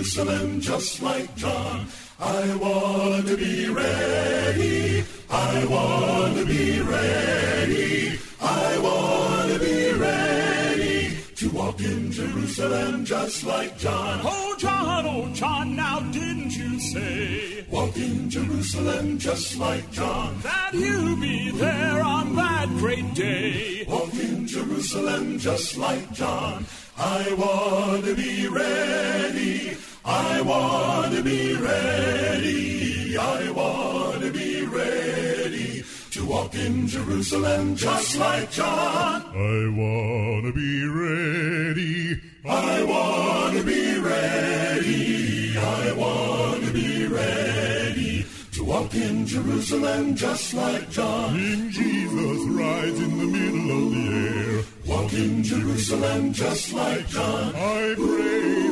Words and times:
Jerusalem 0.00 0.62
just 0.62 1.02
like 1.02 1.36
John. 1.36 1.86
I 2.18 2.56
want 2.56 3.26
to 3.26 3.36
be 3.36 3.68
ready. 3.68 5.04
I 5.28 5.66
want 5.66 6.38
to 6.38 6.46
be 6.46 6.80
ready. 6.80 8.18
I 8.40 8.78
want 8.78 9.52
to 9.52 9.58
be 9.58 9.92
ready 9.92 11.18
to 11.36 11.50
walk 11.50 11.80
in 11.80 12.10
Jerusalem 12.10 13.04
just 13.04 13.44
like 13.44 13.76
John. 13.76 14.20
Oh, 14.24 14.56
John, 14.56 15.04
oh, 15.04 15.28
John, 15.34 15.76
now 15.76 16.00
didn't 16.00 16.56
you 16.56 16.80
say 16.80 17.66
Walk 17.70 17.94
in 17.98 18.30
Jerusalem 18.30 19.18
just 19.18 19.58
like 19.58 19.90
John. 19.90 20.40
that 20.40 20.70
you'll 20.72 21.16
be 21.16 21.50
there 21.50 22.00
on 22.00 22.36
that 22.36 22.68
great 22.78 23.12
day? 23.12 23.84
Walk 23.86 24.14
in 24.14 24.46
Jerusalem 24.46 25.38
just 25.38 25.76
like 25.76 26.10
John. 26.14 26.64
I 26.96 27.34
want 27.34 28.06
to 28.06 28.14
be 28.14 28.48
ready. 28.48 29.76
I 30.04 30.40
want 30.40 31.14
to 31.14 31.22
be 31.22 31.54
ready. 31.54 33.16
I 33.18 33.50
want 33.50 34.22
to 34.22 34.32
be 34.32 34.64
ready 34.64 35.84
to 36.12 36.24
walk 36.24 36.54
in 36.54 36.86
Jerusalem 36.86 37.76
just 37.76 38.16
like 38.16 38.50
John. 38.50 39.22
I 39.26 39.68
want 39.78 40.46
to 40.46 40.52
be 40.52 40.86
ready. 40.86 42.20
I 42.46 42.82
want 42.84 43.56
to 43.58 43.62
be 43.62 43.98
ready. 44.00 45.58
I 45.58 45.92
want 45.92 46.64
to 46.64 46.72
be 46.72 47.06
ready 47.06 48.26
to 48.52 48.64
walk 48.64 48.94
in 48.94 49.26
Jerusalem 49.26 50.16
just 50.16 50.54
like 50.54 50.90
John. 50.90 51.36
In 51.36 51.70
Jesus 51.70 52.48
rides 52.48 52.98
in 53.00 53.18
the 53.18 53.26
middle 53.26 53.86
of 53.86 53.92
the 53.92 54.06
air. 54.16 54.64
Walk 54.86 55.12
in 55.12 55.42
Jerusalem 55.42 56.32
just 56.32 56.72
like 56.72 57.06
John. 57.08 57.54
I 57.54 57.94
pray 57.96 58.69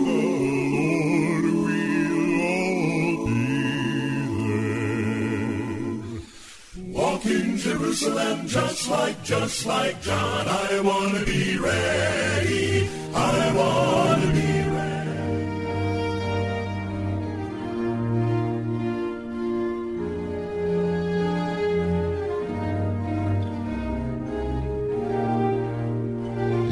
in 7.31 7.57
Jerusalem 7.59 8.47
just 8.47 8.89
like, 8.89 9.23
just 9.25 9.67
like 9.67 10.01
John. 10.03 10.49
I 10.49 10.81
want 10.81 11.19
to 11.19 11.25
be 11.25 11.59
ready. 11.59 12.89
I 13.15 13.53
want 13.55 14.23
to 14.23 14.29
be 14.33 14.39
ready. 14.39 14.79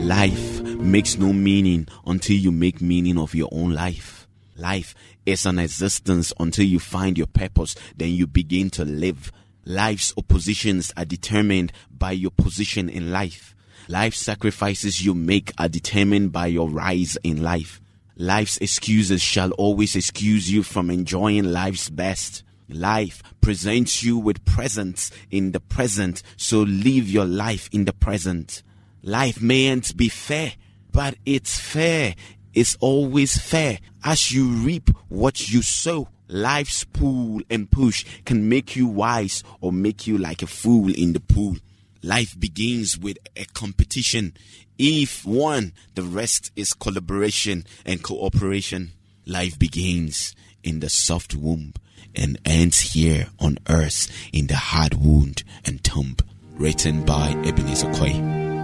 Life 0.06 0.62
makes 0.62 1.18
no 1.18 1.32
meaning 1.32 1.88
until 2.06 2.36
you 2.36 2.52
make 2.52 2.80
meaning 2.80 3.18
of 3.18 3.34
your 3.34 3.48
own 3.52 3.72
life. 3.72 4.26
Life 4.56 4.94
is 5.26 5.44
an 5.44 5.58
existence 5.58 6.32
until 6.38 6.64
you 6.64 6.78
find 6.78 7.18
your 7.18 7.26
purpose, 7.26 7.74
then 7.96 8.10
you 8.10 8.26
begin 8.26 8.70
to 8.70 8.84
live. 8.84 9.32
Life's 9.68 10.14
oppositions 10.16 10.92
are 10.96 11.04
determined 11.04 11.72
by 11.90 12.12
your 12.12 12.30
position 12.30 12.88
in 12.88 13.10
life. 13.10 13.52
Life 13.88 14.14
sacrifices 14.14 15.04
you 15.04 15.12
make 15.12 15.52
are 15.58 15.68
determined 15.68 16.30
by 16.30 16.46
your 16.46 16.68
rise 16.68 17.18
in 17.24 17.42
life. 17.42 17.80
Life's 18.16 18.58
excuses 18.58 19.20
shall 19.20 19.50
always 19.52 19.96
excuse 19.96 20.48
you 20.48 20.62
from 20.62 20.88
enjoying 20.88 21.44
life's 21.46 21.90
best. 21.90 22.44
Life 22.68 23.24
presents 23.40 24.04
you 24.04 24.16
with 24.16 24.44
presents 24.44 25.10
in 25.32 25.50
the 25.50 25.58
present, 25.58 26.22
so 26.36 26.60
live 26.60 27.08
your 27.08 27.26
life 27.26 27.68
in 27.72 27.86
the 27.86 27.92
present. 27.92 28.62
Life 29.02 29.42
mayn't 29.42 29.96
be 29.96 30.08
fair, 30.08 30.52
but 30.92 31.16
it's 31.26 31.58
fair. 31.58 32.14
It's 32.54 32.76
always 32.78 33.36
fair. 33.36 33.80
As 34.04 34.30
you 34.30 34.46
reap 34.46 34.90
what 35.08 35.50
you 35.50 35.60
sow, 35.62 36.08
life's 36.28 36.84
pull 36.84 37.40
and 37.50 37.70
push 37.70 38.04
can 38.24 38.48
make 38.48 38.76
you 38.76 38.86
wise 38.86 39.42
or 39.60 39.72
make 39.72 40.06
you 40.06 40.18
like 40.18 40.42
a 40.42 40.46
fool 40.46 40.92
in 40.92 41.12
the 41.12 41.20
pool. 41.20 41.56
Life 42.02 42.38
begins 42.38 42.98
with 42.98 43.18
a 43.36 43.44
competition. 43.46 44.34
If 44.78 45.24
one, 45.24 45.72
the 45.94 46.02
rest 46.02 46.52
is 46.54 46.72
collaboration 46.72 47.64
and 47.84 48.02
cooperation. 48.02 48.92
Life 49.26 49.58
begins 49.58 50.34
in 50.62 50.80
the 50.80 50.88
soft 50.88 51.34
womb 51.34 51.74
and 52.14 52.38
ends 52.44 52.92
here 52.92 53.28
on 53.38 53.58
earth 53.68 54.10
in 54.32 54.46
the 54.46 54.56
hard 54.56 54.94
wound 54.94 55.42
and 55.64 55.82
tomb. 55.82 56.16
Written 56.54 57.04
by 57.04 57.30
Ebenezer 57.44 57.92
Coy. 57.94 58.55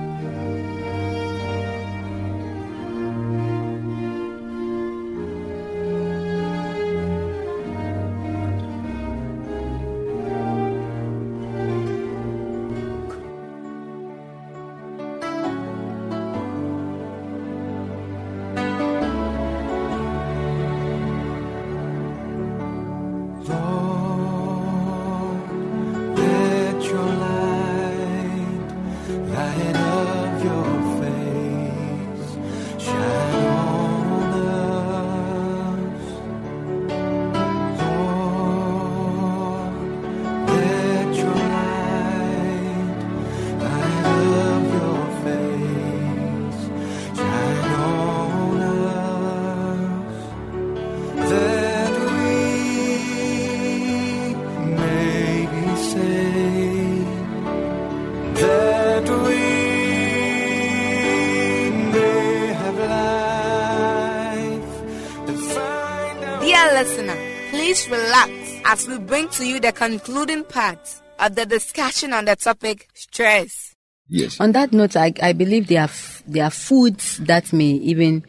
As 68.73 68.89
we 68.89 68.99
bring 68.99 69.29
to 69.29 69.47
you 69.47 69.61
the 69.61 69.71
concluding 69.71 70.43
part 70.45 70.79
of 71.19 71.35
the 71.35 71.45
discussion 71.45 72.15
on 72.15 72.25
the 72.25 72.35
topic 72.35 72.89
stress. 72.95 73.75
Yes. 74.09 74.41
On 74.41 74.53
that 74.53 74.73
note, 74.73 74.97
I, 74.97 75.13
I 75.23 75.35
believe 75.35 75.67
there 75.67 75.83
are 75.83 75.93
f- 75.93 76.23
there 76.27 76.45
are 76.45 76.51
foods 76.51 77.19
that 77.19 77.53
may 77.53 77.73
even 77.73 78.25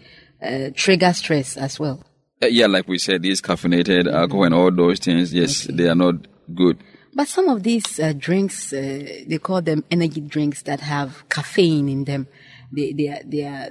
uh, 0.45 0.71
trigger 0.75 1.13
stress 1.13 1.55
as 1.55 1.79
well. 1.79 2.03
Uh, 2.41 2.47
yeah, 2.47 2.67
like 2.67 2.89
we 2.89 2.97
said, 2.97 3.21
these 3.21 3.41
caffeinated 3.41 4.13
alcohol 4.13 4.43
and 4.43 4.53
all 4.53 4.69
those 4.69 4.99
things, 4.99 5.33
yes, 5.33 5.65
they 5.71 5.87
are 5.87 5.95
not 5.95 6.15
good. 6.53 6.77
But 7.13 7.29
some 7.29 7.47
of 7.47 7.63
these 7.63 7.97
uh, 7.97 8.11
drinks, 8.11 8.73
uh, 8.73 9.23
they 9.25 9.37
call 9.37 9.61
them 9.61 9.85
energy 9.89 10.19
drinks 10.19 10.63
that 10.63 10.81
have 10.81 11.23
caffeine 11.29 11.87
in 11.87 12.03
them. 12.03 12.27
They 12.69 12.91
they 12.91 13.07
are, 13.07 13.21
they 13.23 13.45
are 13.45 13.69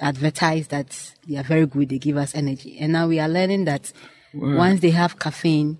advertised 0.00 0.70
that 0.70 1.14
they 1.28 1.36
are 1.36 1.44
very 1.44 1.66
good. 1.66 1.90
They 1.90 1.98
give 1.98 2.16
us 2.16 2.34
energy, 2.34 2.76
and 2.80 2.92
now 2.92 3.06
we 3.06 3.20
are 3.20 3.28
learning 3.28 3.66
that 3.66 3.92
once 4.34 4.80
they 4.80 4.90
have 4.90 5.20
caffeine, 5.20 5.78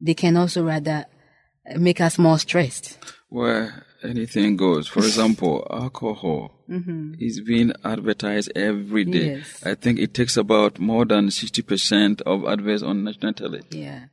they 0.00 0.14
can 0.14 0.36
also 0.36 0.64
rather 0.64 1.06
uh, 1.70 1.78
make 1.78 2.00
us 2.00 2.18
more 2.18 2.38
stressed. 2.38 2.98
Well, 3.30 3.70
anything 4.02 4.56
goes. 4.56 4.88
For 4.88 5.00
example, 5.10 5.66
alcohol 5.70 6.56
is 7.18 7.40
being 7.40 7.72
advertised 7.84 8.52
every 8.54 9.04
day. 9.04 9.18
Mm-hmm. 9.30 9.38
Yes. 9.38 9.66
I 9.66 9.74
think 9.74 9.98
it 9.98 10.14
takes 10.14 10.36
about 10.36 10.78
more 10.78 11.04
than 11.04 11.26
60% 11.28 12.22
of 12.22 12.44
adverts 12.46 12.82
on 12.84 13.02
national 13.04 13.32
tele. 13.32 13.60
Yeah. 13.70 14.04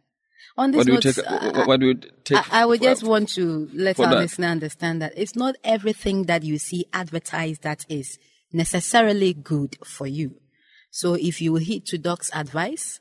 On 0.57 0.71
this 0.71 0.79
What 0.79 0.87
do 0.87 0.93
you 0.93 0.99
take? 0.99 1.19
I- 1.27 1.45
what, 1.51 1.67
what 1.67 1.79
do 1.79 1.85
you 1.87 1.93
take? 2.23 2.51
I, 2.53 2.61
I 2.61 2.65
would 2.65 2.79
for- 2.79 2.85
just 2.85 3.03
want 3.03 3.29
to 3.29 3.69
let 3.73 3.99
our 3.99 4.09
that. 4.09 4.19
listener 4.21 4.47
understand 4.47 5.03
that 5.03 5.13
it's 5.15 5.35
not 5.35 5.55
everything 5.63 6.23
that 6.23 6.41
you 6.43 6.57
see 6.57 6.85
advertised 6.93 7.61
that 7.61 7.85
is 7.89 8.17
necessarily 8.51 9.33
good 9.35 9.77
for 9.85 10.07
you. 10.07 10.35
So 10.89 11.13
if 11.13 11.41
you 11.41 11.55
heed 11.57 11.85
to 11.87 11.99
doc's 11.99 12.31
advice, 12.33 12.99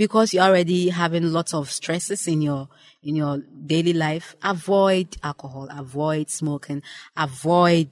because 0.00 0.32
you're 0.32 0.44
already 0.44 0.88
having 0.88 1.30
lots 1.30 1.52
of 1.52 1.70
stresses 1.70 2.26
in 2.26 2.40
your 2.40 2.70
in 3.02 3.14
your 3.16 3.36
daily 3.66 3.92
life, 3.92 4.34
avoid 4.42 5.14
alcohol, 5.22 5.68
avoid 5.70 6.30
smoking, 6.30 6.82
avoid 7.18 7.90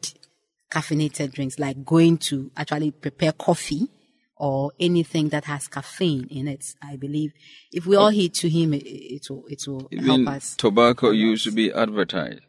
caffeinated 0.72 1.34
drinks 1.34 1.58
like 1.58 1.84
going 1.84 2.16
to 2.16 2.50
actually 2.56 2.92
prepare 2.92 3.32
coffee 3.32 3.88
or 4.36 4.72
anything 4.80 5.28
that 5.28 5.44
has 5.44 5.68
caffeine 5.68 6.26
in 6.30 6.48
it. 6.48 6.64
I 6.80 6.96
believe 6.96 7.34
if 7.72 7.84
we 7.84 7.94
all 7.96 8.08
heed 8.08 8.32
to 8.36 8.48
him, 8.48 8.72
it, 8.72 8.86
it 8.86 9.26
will 9.28 9.44
it 9.46 9.62
will 9.66 9.86
Even 9.90 10.04
help 10.24 10.28
us. 10.28 10.56
tobacco 10.56 11.10
used 11.10 11.44
to 11.44 11.50
be 11.52 11.70
advertised. 11.70 12.40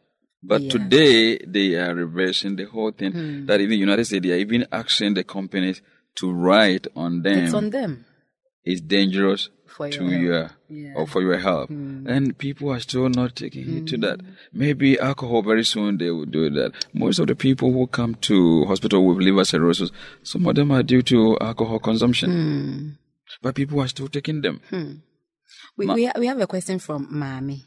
But 0.42 0.62
Yeah. 0.62 0.70
today 0.70 1.38
they 1.40 1.76
are 1.76 1.94
reversing 1.94 2.56
the 2.56 2.64
whole 2.64 2.92
thing. 2.92 3.12
Hmm. 3.12 3.46
That 3.48 3.60
even 3.60 3.72
the 3.72 3.76
United 3.90 4.06
States 4.06 4.24
they 4.26 4.32
are 4.32 4.38
even 4.38 4.68
asking 4.72 5.16
the 5.16 5.26
companies 5.26 5.82
to 6.16 6.32
write 6.32 6.88
on 6.96 7.24
them 7.24 7.40
It's 7.44 7.54
on 7.54 7.72
them. 7.72 8.06
It's 8.64 8.82
dangerous 8.82 9.50
For 9.68 9.90
to 9.90 10.04
your 10.10 10.52
Yeah. 10.70 10.94
or 10.96 11.08
for 11.08 11.22
your 11.22 11.38
health. 11.38 11.70
And 11.70 12.38
people 12.38 12.70
are 12.72 12.80
still 12.80 13.10
not 13.10 13.36
taking 13.36 13.66
heed 13.66 13.88
to 13.88 13.98
that. 13.98 14.20
Maybe 14.54 15.00
alcohol 15.00 15.42
very 15.42 15.64
soon 15.64 15.98
they 15.98 16.12
will 16.12 16.26
do 16.26 16.50
that. 16.52 16.72
Most 16.94 17.20
of 17.20 17.28
the 17.28 17.36
people 17.36 17.72
who 17.72 17.88
come 17.88 18.16
to 18.30 18.66
hospital 18.66 19.06
with 19.06 19.18
liver 19.18 19.46
cirrhosis, 19.46 19.92
some 20.24 20.46
of 20.48 20.56
them 20.56 20.72
are 20.72 20.84
due 20.84 21.02
to 21.04 21.38
alcohol 21.40 21.80
consumption. 21.80 22.98
But 23.42 23.56
people 23.56 23.80
are 23.82 23.88
still 23.88 24.08
taking 24.08 24.42
them. 24.42 24.62
We, 25.78 25.86
we, 25.88 26.06
ha- 26.06 26.20
we 26.20 26.28
have 26.28 26.42
a 26.42 26.48
question 26.48 26.80
from 26.80 27.08
Mami. 27.14 27.62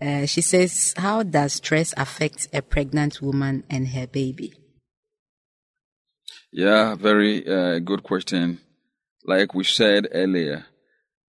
Uh, 0.00 0.26
she 0.26 0.40
says, 0.40 0.94
How 0.96 1.22
does 1.22 1.54
stress 1.54 1.92
affect 1.96 2.48
a 2.52 2.60
pregnant 2.62 3.20
woman 3.22 3.64
and 3.70 3.88
her 3.88 4.06
baby? 4.06 4.52
Yeah, 6.52 6.94
very 6.96 7.46
uh, 7.46 7.78
good 7.78 8.02
question. 8.02 8.60
Like 9.24 9.54
we 9.54 9.64
said 9.64 10.08
earlier, 10.12 10.66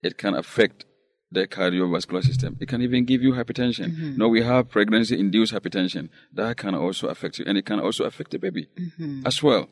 it 0.02 0.18
can 0.18 0.34
affect 0.34 0.84
the 1.30 1.46
cardiovascular 1.46 2.22
system. 2.22 2.56
It 2.60 2.68
can 2.68 2.82
even 2.82 3.04
give 3.04 3.22
you 3.22 3.32
hypertension. 3.32 3.90
Mm-hmm. 3.90 4.16
No, 4.16 4.28
we 4.28 4.42
have 4.42 4.70
pregnancy 4.70 5.18
induced 5.18 5.52
hypertension. 5.52 6.08
That 6.32 6.56
can 6.56 6.74
also 6.74 7.08
affect 7.08 7.38
you, 7.38 7.44
and 7.46 7.58
it 7.58 7.66
can 7.66 7.80
also 7.80 8.04
affect 8.04 8.30
the 8.30 8.38
baby 8.38 8.68
mm-hmm. 8.78 9.26
as 9.26 9.42
well. 9.42 9.68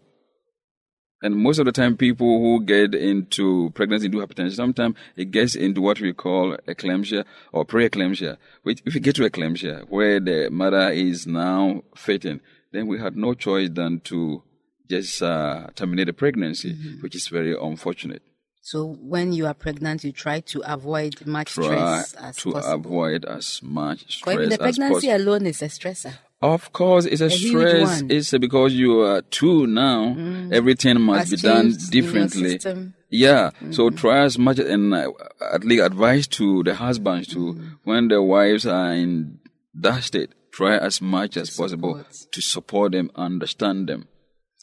And 1.22 1.34
most 1.36 1.58
of 1.58 1.64
the 1.64 1.72
time, 1.72 1.96
people 1.96 2.40
who 2.40 2.62
get 2.62 2.94
into 2.94 3.70
pregnancy 3.74 4.06
induced 4.06 4.28
hypertension, 4.28 4.52
sometimes 4.52 4.96
it 5.16 5.30
gets 5.30 5.54
into 5.54 5.80
what 5.80 5.98
we 5.98 6.12
call 6.12 6.56
eclampsia 6.68 7.24
or 7.52 7.64
preeclampsia. 7.64 8.36
Which, 8.62 8.82
if 8.84 8.94
you 8.94 9.00
get 9.00 9.16
to 9.16 9.22
eclampsia, 9.22 9.88
where 9.88 10.20
the 10.20 10.50
mother 10.50 10.90
is 10.90 11.26
now 11.26 11.82
fainting, 11.94 12.40
then 12.72 12.86
we 12.86 12.98
had 12.98 13.16
no 13.16 13.32
choice 13.32 13.70
than 13.72 14.00
to 14.00 14.42
just 14.88 15.22
uh, 15.22 15.66
terminate 15.74 16.06
the 16.06 16.12
pregnancy, 16.12 16.74
which 17.00 17.14
is 17.14 17.28
very 17.28 17.56
unfortunate. 17.58 18.22
So 18.60 18.96
when 19.00 19.32
you 19.32 19.46
are 19.46 19.54
pregnant, 19.54 20.02
you 20.02 20.10
try 20.10 20.40
to 20.40 20.60
avoid 20.64 21.24
much 21.24 21.54
Try 21.54 21.64
stress 21.66 22.14
as 22.14 22.36
to 22.38 22.52
possible. 22.52 22.74
avoid 22.74 23.24
as 23.24 23.60
much 23.62 24.18
stress 24.18 24.34
even 24.34 24.48
the 24.48 24.58
pregnancy 24.58 25.08
alone 25.10 25.46
is 25.46 25.62
a 25.62 25.66
stressor. 25.66 26.14
Of 26.42 26.72
course, 26.72 27.06
it's 27.06 27.20
a, 27.20 27.28
huge 27.28 27.68
stress. 27.68 28.02
It's 28.08 28.30
because 28.32 28.74
you 28.74 29.02
are 29.02 29.22
two 29.22 29.66
now. 29.68 30.16
Everything 30.52 31.00
must 31.00 31.30
Has 31.30 31.40
be 31.40 31.48
done 31.48 31.70
changed 31.70 31.94
in 31.94 32.02
your 32.02 32.12
differently. 32.12 32.92
Yeah. 33.08 33.50
So 33.70 33.90
try 33.90 34.24
as 34.24 34.36
much 34.36 34.58
and 34.58 34.92
uh, 34.92 35.12
at 35.52 35.64
least 35.64 35.84
advice 35.84 36.26
to 36.28 36.62
the 36.64 36.74
husbands 36.74 37.28
to 37.28 37.52
when 37.84 38.08
the 38.08 38.20
wives 38.20 38.66
are 38.66 38.92
in 38.92 39.38
that 39.74 40.02
state, 40.02 40.30
try 40.50 40.76
as 40.76 41.00
much 41.00 41.36
as 41.36 41.50
possible 41.50 42.04
to 42.32 42.40
support 42.42 42.92
them, 42.92 43.10
understand 43.14 43.88
them. 43.88 44.08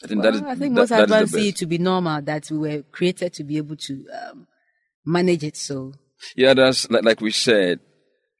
I 0.04 0.08
think 0.08 0.22
that 0.24 0.36
is. 0.36 0.42
I 0.42 0.56
think 0.56 0.76
that- 0.76 0.82
most 0.82 0.90
that 0.90 1.08
the 1.08 1.16
husbands 1.16 1.32
see 1.34 1.50
it 1.50 1.56
to 1.58 1.66
be 1.66 1.78
normal 1.78 2.22
that 2.22 2.50
we 2.52 2.58
were 2.58 2.84
created 2.92 3.34
to 3.34 3.44
be 3.44 3.58
able 3.58 3.76
to 3.78 4.06
um, 4.14 4.48
manage 5.06 5.44
it. 5.44 5.56
So 5.58 5.94
Yeah, 6.36 6.54
that's 6.54 6.90
like, 6.90 7.04
like 7.04 7.22
we 7.22 7.32
said, 7.32 7.80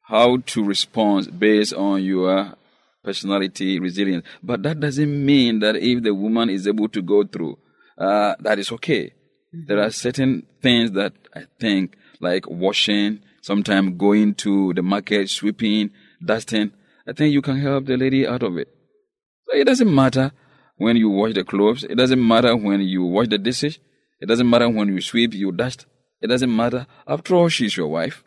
how 0.08 0.38
to 0.38 0.64
respond 0.64 1.38
based 1.38 1.72
on 1.74 2.02
your 2.02 2.54
personality, 3.02 3.78
resilience. 3.78 4.24
But 4.42 4.62
that 4.62 4.80
doesn't 4.80 5.24
mean 5.26 5.60
that 5.60 5.76
if 5.76 6.02
the 6.02 6.14
woman 6.14 6.50
is 6.50 6.66
able 6.66 6.88
to 6.88 7.02
go 7.02 7.24
through, 7.24 7.58
uh, 7.98 8.34
that 8.40 8.58
is 8.58 8.72
okay. 8.72 9.12
There 9.66 9.80
are 9.80 9.90
certain 9.90 10.46
things 10.60 10.92
that 10.92 11.12
I 11.34 11.44
think, 11.60 11.96
like 12.20 12.48
washing, 12.48 13.20
sometimes 13.40 13.96
going 13.96 14.34
to 14.36 14.72
the 14.74 14.82
market, 14.82 15.30
sweeping, 15.30 15.90
dusting. 16.24 16.72
I 17.06 17.12
think 17.12 17.32
you 17.32 17.42
can 17.42 17.58
help 17.60 17.86
the 17.86 17.96
lady 17.96 18.26
out 18.26 18.42
of 18.42 18.56
it. 18.56 18.68
So 19.46 19.56
it 19.56 19.64
doesn't 19.64 19.94
matter 19.94 20.32
when 20.76 20.96
you 20.96 21.08
wash 21.10 21.34
the 21.34 21.44
clothes. 21.44 21.84
It 21.84 21.94
doesn't 21.96 22.26
matter 22.26 22.56
when 22.56 22.80
you 22.80 23.04
wash 23.04 23.28
the 23.28 23.38
dishes. 23.38 23.78
It 24.20 24.26
doesn't 24.26 24.48
matter 24.48 24.68
when 24.68 24.88
you 24.88 25.00
sweep, 25.00 25.34
you 25.34 25.52
dust. 25.52 25.86
It 26.20 26.28
doesn't 26.28 26.54
matter. 26.54 26.86
After 27.06 27.34
all, 27.34 27.48
she's 27.48 27.76
your 27.76 27.88
wife. 27.88 28.24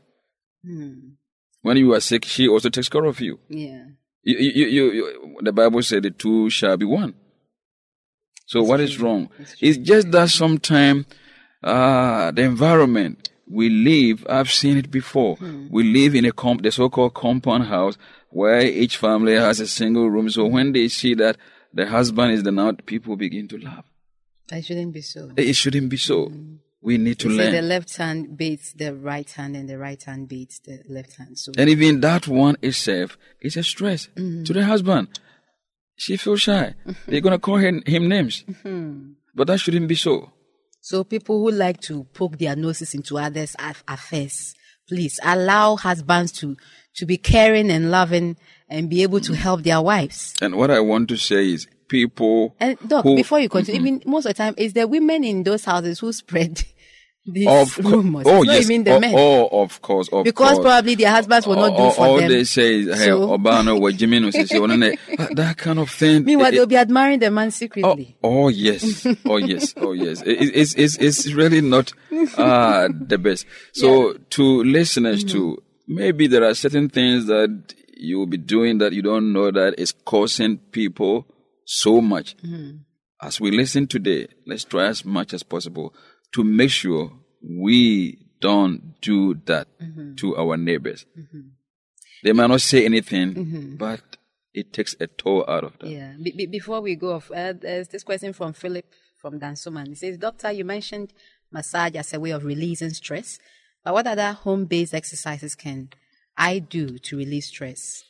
When 1.61 1.77
you 1.77 1.93
are 1.93 1.99
sick, 1.99 2.25
she 2.25 2.47
also 2.47 2.69
takes 2.69 2.89
care 2.89 3.05
of 3.05 3.19
you. 3.19 3.39
yeah, 3.49 3.85
You, 4.23 4.37
you, 4.37 4.65
you, 4.67 4.91
you, 4.91 5.37
the 5.41 5.51
Bible 5.51 5.81
said 5.81 6.03
the 6.03 6.11
two 6.11 6.49
shall 6.49 6.77
be 6.77 6.85
one. 6.85 7.15
So 8.45 8.61
what 8.63 8.79
is 8.79 8.99
wrong? 8.99 9.29
It's 9.59 9.77
just 9.77 10.11
that 10.11 10.29
sometimes 10.29 11.05
uh, 11.63 12.31
the 12.31 12.43
environment 12.43 13.29
we 13.49 13.69
live, 13.69 14.25
I've 14.29 14.51
seen 14.51 14.77
it 14.77 14.91
before. 14.91 15.37
We 15.69 15.83
live 15.83 16.15
in 16.15 16.25
a 16.25 16.31
comp- 16.31 16.63
the 16.63 16.71
so-called 16.71 17.13
compound 17.13 17.65
house 17.65 17.97
where 18.29 18.61
each 18.61 18.97
family 18.97 19.35
has 19.35 19.59
a 19.59 19.67
single 19.67 20.09
room. 20.09 20.29
So 20.29 20.45
when 20.45 20.73
they 20.73 20.87
see 20.89 21.13
that 21.15 21.37
the 21.73 21.87
husband 21.87 22.31
is 22.33 22.43
the 22.43 22.51
nut, 22.51 22.85
people 22.85 23.15
begin 23.15 23.47
to 23.49 23.57
laugh. 23.57 23.85
that 24.49 24.63
shouldn't 24.65 24.93
be 24.93 25.01
so. 25.01 25.31
It 25.37 25.53
shouldn't 25.53 25.89
be 25.89 25.97
so. 25.97 26.31
We 26.81 26.97
need 26.97 27.19
to 27.19 27.29
say 27.29 27.35
learn. 27.35 27.51
the 27.53 27.61
left 27.63 27.97
hand 27.97 28.37
beats 28.37 28.71
the 28.73 28.95
right 28.95 29.29
hand, 29.29 29.55
and 29.55 29.67
the 29.67 29.77
right 29.77 30.01
hand 30.01 30.29
beats 30.29 30.59
the 30.59 30.79
left 30.87 31.17
hand. 31.17 31.37
So 31.37 31.51
And 31.57 31.69
even 31.69 32.01
that 32.01 32.27
one 32.27 32.55
itself 32.61 33.17
is 33.41 33.57
a 33.57 33.63
stress 33.63 34.07
Mm-hmm. 34.15 34.43
to 34.43 34.53
the 34.53 34.63
husband. 34.63 35.19
She 35.95 36.15
feels 36.17 36.41
shy. 36.41 36.75
They're 37.07 37.21
going 37.21 37.33
to 37.33 37.39
call 37.39 37.57
him, 37.57 37.81
him 37.85 38.07
names. 38.07 38.43
Mm-hmm. 38.47 39.11
But 39.35 39.47
that 39.47 39.59
shouldn't 39.59 39.87
be 39.87 39.95
so. 39.95 40.31
So 40.81 41.03
people 41.03 41.39
who 41.41 41.51
like 41.51 41.81
to 41.81 42.05
poke 42.13 42.37
their 42.37 42.55
noses 42.55 42.93
into 42.93 43.17
others' 43.17 43.55
affairs, 43.87 44.53
please 44.87 45.19
allow 45.23 45.75
husbands 45.75 46.31
to 46.33 46.55
to 46.95 47.05
be 47.05 47.17
caring 47.17 47.69
and 47.69 47.91
loving 47.91 48.37
and 48.69 48.89
be 48.89 49.01
able 49.03 49.19
to 49.21 49.33
help 49.33 49.63
their 49.63 49.81
wives. 49.81 50.33
And 50.41 50.55
what 50.55 50.71
I 50.71 50.79
want 50.79 51.07
to 51.09 51.17
say 51.17 51.51
is 51.51 51.67
people 51.87 52.55
And 52.59 52.77
Doc, 52.87 53.03
who, 53.03 53.15
before 53.15 53.39
you 53.39 53.49
continue, 53.49 53.79
even 53.81 54.01
most 54.05 54.25
of 54.25 54.29
the 54.31 54.33
time, 54.35 54.53
it's 54.57 54.73
the 54.73 54.87
women 54.87 55.23
in 55.23 55.43
those 55.43 55.63
houses 55.65 55.99
who 55.99 56.11
spread 56.11 56.61
these 57.25 57.47
of 57.47 57.77
rumors. 57.85 58.25
oh 58.27 58.43
It's 58.43 58.51
yes, 58.51 58.69
even 58.69 58.83
the 58.85 58.91
oh, 58.95 58.99
men. 58.99 59.13
oh, 59.15 59.47
of 59.63 59.81
course, 59.81 60.07
of 60.13 60.23
because 60.25 60.53
course. 60.55 60.65
probably 60.65 60.95
their 60.95 61.11
husbands 61.11 61.45
will 61.47 61.55
not 61.55 61.69
do 61.69 61.75
all, 61.83 61.91
for 61.91 62.05
all 62.05 62.17
them. 62.17 62.29
they 62.29 62.43
say 62.45 62.79
is, 62.79 62.97
hey, 62.99 63.05
So- 63.07 63.27
Obano, 63.37 63.79
what 63.81 63.95
Jimmy 63.95 64.19
knows, 64.19 64.35
is, 64.35 64.49
that 64.49 65.29
that 65.35 65.57
kind 65.57 65.79
of 65.79 65.89
thing. 65.89 66.23
Meanwhile, 66.25 66.47
it- 66.47 66.51
they'll 66.51 66.65
be 66.67 66.77
admiring 66.77 67.19
the 67.19 67.31
man 67.31 67.47
Oh, 67.47 67.51
secretly. 67.51 68.17
oh 68.23 68.47
yes, 68.49 69.05
oh 69.25 69.37
yes, 69.37 69.73
oh 69.77 69.91
yes. 69.93 70.21
It, 70.21 70.41
it- 70.41 70.55
it's 70.55 70.73
it's 70.75 70.97
it's 70.97 71.33
really 71.33 71.61
not 71.61 71.91
uh, 72.37 72.87
the 72.93 73.17
best. 73.17 73.45
So 73.73 74.13
to 74.31 74.63
listeners 74.63 75.23
too, 75.23 75.61
maybe 75.87 76.27
there 76.27 76.43
are 76.45 76.53
certain 76.53 76.89
things 76.89 77.25
that 77.27 77.73
you 77.99 78.17
will 78.19 78.27
be 78.27 78.37
doing 78.37 78.77
that 78.79 78.93
you 78.93 79.01
don't 79.01 79.31
know 79.33 79.51
that 79.51 79.75
is 79.77 79.91
causing 79.91 80.57
people 80.57 81.27
so 81.65 82.01
much. 82.01 82.37
Mm-hmm. 82.37 82.77
As 83.21 83.41
we 83.41 83.51
listen 83.51 83.87
today, 83.87 84.27
let's 84.45 84.63
try 84.63 84.87
as 84.87 85.03
much 85.03 85.33
as 85.33 85.43
possible 85.43 85.93
to 86.33 86.43
make 86.43 86.69
sure 86.69 87.11
we 87.41 88.19
don't 88.39 88.95
do 89.01 89.35
that 89.45 89.67
mm-hmm. 89.79 90.15
to 90.15 90.37
our 90.37 90.57
neighbors. 90.57 91.05
Mm-hmm. 91.17 91.39
They 92.23 92.33
might 92.33 92.47
not 92.47 92.61
say 92.61 92.85
anything, 92.85 93.75
but 93.77 94.01
it 94.53 94.73
takes 94.73 94.95
a 94.99 95.07
toll 95.07 95.45
out 95.47 95.63
of 95.63 95.77
them. 95.79 95.89
Yeah. 95.89 96.13
Be- 96.21 96.31
be- 96.31 96.45
before 96.47 96.81
we 96.81 96.95
go 96.95 97.13
off, 97.13 97.31
uh, 97.31 97.53
there's 97.53 97.87
this 97.89 98.03
question 98.03 98.33
from 98.33 98.53
Philip 98.53 98.85
from 99.21 99.39
Dansoman. 99.39 99.87
He 99.87 99.95
says, 99.95 100.17
Doctor, 100.17 100.51
you 100.51 100.65
mentioned 100.65 101.13
massage 101.51 101.95
as 101.95 102.13
a 102.13 102.19
way 102.19 102.31
of 102.31 102.43
releasing 102.43 102.89
stress, 102.91 103.39
but 103.83 103.93
what 103.93 104.07
other 104.07 104.31
home 104.33 104.65
based 104.65 104.93
exercises 104.93 105.55
can 105.55 105.89
I 106.37 106.59
do 106.59 106.97
to 106.99 107.17
release 107.17 107.47
stress? 107.47 108.03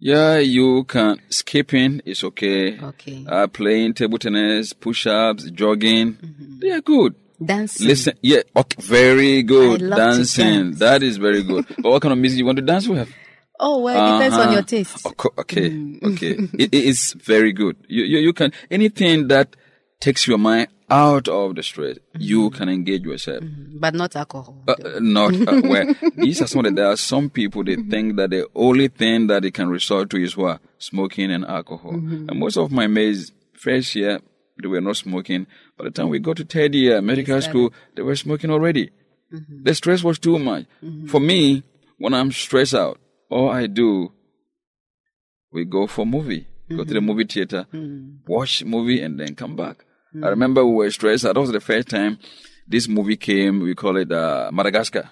Yeah, 0.00 0.38
you 0.38 0.84
can. 0.84 1.18
Skipping 1.28 2.02
is 2.04 2.22
okay. 2.22 2.78
Okay. 2.80 3.24
Uh, 3.26 3.46
playing 3.48 3.94
table 3.94 4.18
tennis, 4.18 4.72
push-ups, 4.72 5.50
jogging. 5.50 6.18
They 6.60 6.70
are 6.70 6.80
good. 6.80 7.14
Dancing. 7.44 7.86
Listen, 7.86 8.14
yeah, 8.20 8.40
okay, 8.56 8.82
very 8.82 9.42
good. 9.44 9.80
I 9.82 9.86
love 9.86 9.98
to 9.98 10.16
Dancing, 10.16 10.72
that 10.74 11.02
is 11.04 11.16
very 11.18 11.42
good. 11.44 11.66
but 11.78 11.90
what 11.90 12.02
kind 12.02 12.12
of 12.12 12.18
music 12.18 12.38
you 12.38 12.44
want 12.46 12.56
to 12.58 12.62
dance 12.64 12.88
with? 12.88 13.08
Oh, 13.60 13.80
well, 13.80 13.94
it 13.96 14.12
depends 14.18 14.34
on 14.36 14.40
Uh-huh. 14.42 14.52
your 14.54 14.62
taste. 14.62 15.04
Co- 15.16 15.34
Okay, 15.38 15.66
okay. 16.02 16.32
it, 16.58 16.74
it 16.74 16.84
is 16.84 17.14
very 17.14 17.52
good. 17.52 17.76
You, 17.88 18.04
you, 18.04 18.18
you 18.18 18.32
can, 18.32 18.52
anything 18.70 19.28
that 19.28 19.54
takes 20.00 20.26
your 20.28 20.38
mind 20.38 20.68
out 20.90 21.28
of 21.28 21.54
the 21.54 21.62
stress, 21.62 21.98
you 22.18 22.48
mm-hmm. 22.48 22.56
can 22.56 22.68
engage 22.68 23.02
yourself. 23.02 23.42
Mm-hmm. 23.42 23.78
But 23.78 23.94
not 23.94 24.16
alcohol. 24.16 24.64
Uh, 24.66 24.74
not 25.00 25.34
uh, 25.34 25.60
where 25.60 25.94
these 26.16 26.40
are 26.40 26.46
some 26.46 26.62
the, 26.62 26.70
there 26.70 26.86
are 26.86 26.96
some 26.96 27.30
people 27.30 27.64
they 27.64 27.76
mm-hmm. 27.76 27.90
think 27.90 28.16
that 28.16 28.30
the 28.30 28.46
only 28.54 28.88
thing 28.88 29.26
that 29.26 29.42
they 29.42 29.50
can 29.50 29.68
resort 29.68 30.10
to 30.10 30.16
is 30.16 30.36
what 30.36 30.60
smoking 30.78 31.30
and 31.30 31.44
alcohol. 31.44 31.92
And 31.92 32.38
most 32.38 32.56
of 32.56 32.72
my 32.72 32.86
mates 32.86 33.32
first 33.52 33.94
year 33.94 34.20
they 34.60 34.68
were 34.68 34.80
not 34.80 34.96
smoking. 34.96 35.46
By 35.76 35.84
the 35.84 35.90
time 35.90 36.08
we 36.08 36.18
got 36.18 36.36
to 36.38 36.44
third 36.44 36.74
year 36.74 37.00
medical 37.00 37.40
school, 37.40 37.72
they 37.94 38.02
were 38.02 38.16
smoking 38.16 38.50
already. 38.50 38.90
The 39.30 39.74
stress 39.74 40.02
was 40.02 40.18
too 40.18 40.38
much. 40.38 40.64
For 41.08 41.20
me, 41.20 41.62
when 41.98 42.14
I'm 42.14 42.32
stressed 42.32 42.74
out, 42.74 42.98
all 43.30 43.50
I 43.50 43.66
do, 43.66 44.12
we 45.52 45.64
go 45.64 45.86
for 45.86 46.06
movie, 46.06 46.46
go 46.68 46.84
to 46.84 46.94
the 46.94 47.00
movie 47.00 47.24
theater, 47.24 47.66
watch 48.26 48.64
movie, 48.64 49.02
and 49.02 49.20
then 49.20 49.34
come 49.34 49.54
back. 49.54 49.84
I 50.22 50.28
remember 50.28 50.64
we 50.64 50.74
were 50.74 50.90
stressed. 50.90 51.24
That 51.24 51.36
was 51.36 51.52
the 51.52 51.60
first 51.60 51.88
time 51.88 52.18
this 52.66 52.88
movie 52.88 53.16
came. 53.16 53.60
We 53.60 53.74
call 53.74 53.96
it 53.96 54.10
uh, 54.12 54.50
Madagascar. 54.52 55.10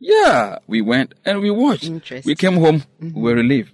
Yeah, 0.00 0.58
we 0.66 0.82
went 0.82 1.14
and 1.24 1.40
we 1.40 1.50
watched. 1.50 1.84
Interesting. 1.84 2.30
We 2.30 2.34
came 2.34 2.54
home, 2.54 2.84
we 3.00 3.10
were 3.22 3.34
relieved. 3.34 3.72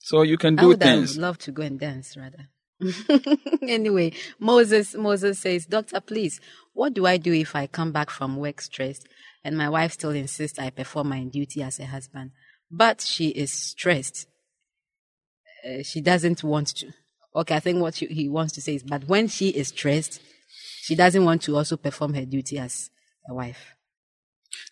So 0.00 0.22
you 0.22 0.38
can 0.38 0.58
I 0.58 0.62
do 0.62 0.68
would 0.68 0.80
things. 0.80 1.14
have 1.14 1.22
loved 1.22 1.40
to 1.42 1.52
go 1.52 1.62
and 1.62 1.78
dance 1.78 2.16
rather. 2.16 2.48
anyway, 3.62 4.12
Moses 4.38 4.94
Moses 4.94 5.38
says, 5.38 5.66
Doctor, 5.66 6.00
please, 6.00 6.40
what 6.72 6.94
do 6.94 7.06
I 7.06 7.16
do 7.16 7.32
if 7.32 7.54
I 7.56 7.66
come 7.66 7.92
back 7.92 8.08
from 8.10 8.36
work 8.36 8.60
stressed 8.60 9.06
and 9.44 9.56
my 9.56 9.68
wife 9.68 9.92
still 9.92 10.10
insists 10.10 10.58
I 10.58 10.70
perform 10.70 11.08
my 11.10 11.24
duty 11.24 11.62
as 11.62 11.78
a 11.80 11.86
husband, 11.86 12.30
but 12.70 13.00
she 13.00 13.28
is 13.28 13.52
stressed. 13.52 14.26
Uh, 15.68 15.82
she 15.82 16.00
doesn't 16.00 16.44
want 16.44 16.68
to. 16.76 16.92
Okay, 17.38 17.54
I 17.56 17.60
think 17.60 17.80
what 17.80 17.96
he- 17.96 18.06
he 18.06 18.28
wants 18.28 18.52
to 18.54 18.60
say 18.60 18.74
is, 18.74 18.82
but 18.82 19.04
when 19.08 19.28
she 19.28 19.48
is 19.50 19.68
stressed, 19.68 20.20
she 20.82 20.94
doesn't 20.94 21.24
want 21.24 21.42
to 21.42 21.56
also 21.56 21.76
perform 21.76 22.14
her 22.14 22.24
duty 22.24 22.58
as 22.58 22.90
a 23.28 23.34
wife. 23.34 23.74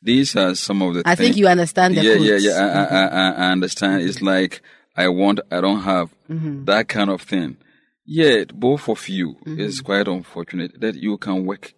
These 0.02 0.36
are 0.36 0.54
some 0.54 0.82
of 0.82 0.94
the 0.94 1.02
I 1.04 1.14
think 1.14 1.36
you 1.36 1.46
understand 1.48 1.96
the 1.96 2.02
yeah, 2.02 2.12
yeah, 2.14 2.16
quotes. 2.30 2.44
yeah. 2.44 2.52
I, 2.90 2.96
I, 2.96 3.04
I, 3.06 3.30
I 3.48 3.52
understand. 3.52 4.02
It's 4.02 4.20
like 4.22 4.62
I 4.96 5.08
want, 5.08 5.40
I 5.50 5.60
don't 5.60 5.82
have 5.82 6.14
Mm-hmm. 6.28 6.64
that 6.64 6.88
kind 6.88 7.08
of 7.10 7.22
thing. 7.22 7.56
Yet 8.04 8.58
both 8.58 8.88
of 8.88 9.08
you 9.08 9.36
Mm-hmm. 9.46 9.60
is 9.60 9.80
quite 9.80 10.08
unfortunate 10.08 10.80
that 10.80 10.96
you 10.96 11.18
can 11.18 11.44
work 11.46 11.72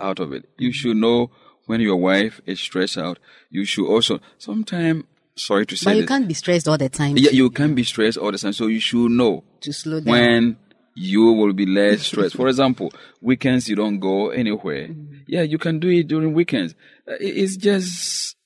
out 0.00 0.18
of 0.18 0.32
it. 0.32 0.44
You 0.58 0.72
should 0.72 0.96
know 0.96 1.30
when 1.66 1.80
your 1.80 1.96
wife 1.96 2.40
is 2.46 2.58
stressed 2.60 2.96
out. 2.98 3.18
You 3.50 3.64
should 3.64 3.86
also 3.86 4.20
sometimes. 4.38 5.04
Sorry 5.34 5.64
to 5.66 5.76
say 5.76 5.84
But 5.90 5.94
you 5.96 6.02
this. 6.02 6.08
can't 6.08 6.28
be 6.28 6.34
stressed 6.34 6.68
all 6.68 6.76
the 6.76 6.90
time 6.90 7.16
Yeah, 7.16 7.30
you 7.30 7.48
can't 7.50 7.74
be 7.74 7.84
stressed 7.84 8.18
all 8.18 8.30
the 8.30 8.38
time. 8.38 8.52
So 8.52 8.66
you 8.66 8.80
should 8.80 9.10
know 9.10 9.44
to 9.62 9.72
slow 9.72 10.00
down. 10.00 10.12
when 10.12 10.56
you 10.94 11.32
will 11.32 11.52
be 11.52 11.66
less 11.66 12.02
stressed. 12.08 12.36
For 12.36 12.48
example, 12.48 12.92
weekends 13.20 13.68
you 13.68 13.76
don't 13.76 13.98
go 13.98 14.30
anywhere. 14.30 14.88
Mm-hmm. 14.88 15.14
Yeah, 15.26 15.42
you 15.42 15.58
can 15.58 15.78
do 15.78 15.88
it 15.88 16.08
during 16.08 16.34
weekends. 16.34 16.74
Uh, 17.08 17.14
It's 17.20 17.56
just 17.56 18.36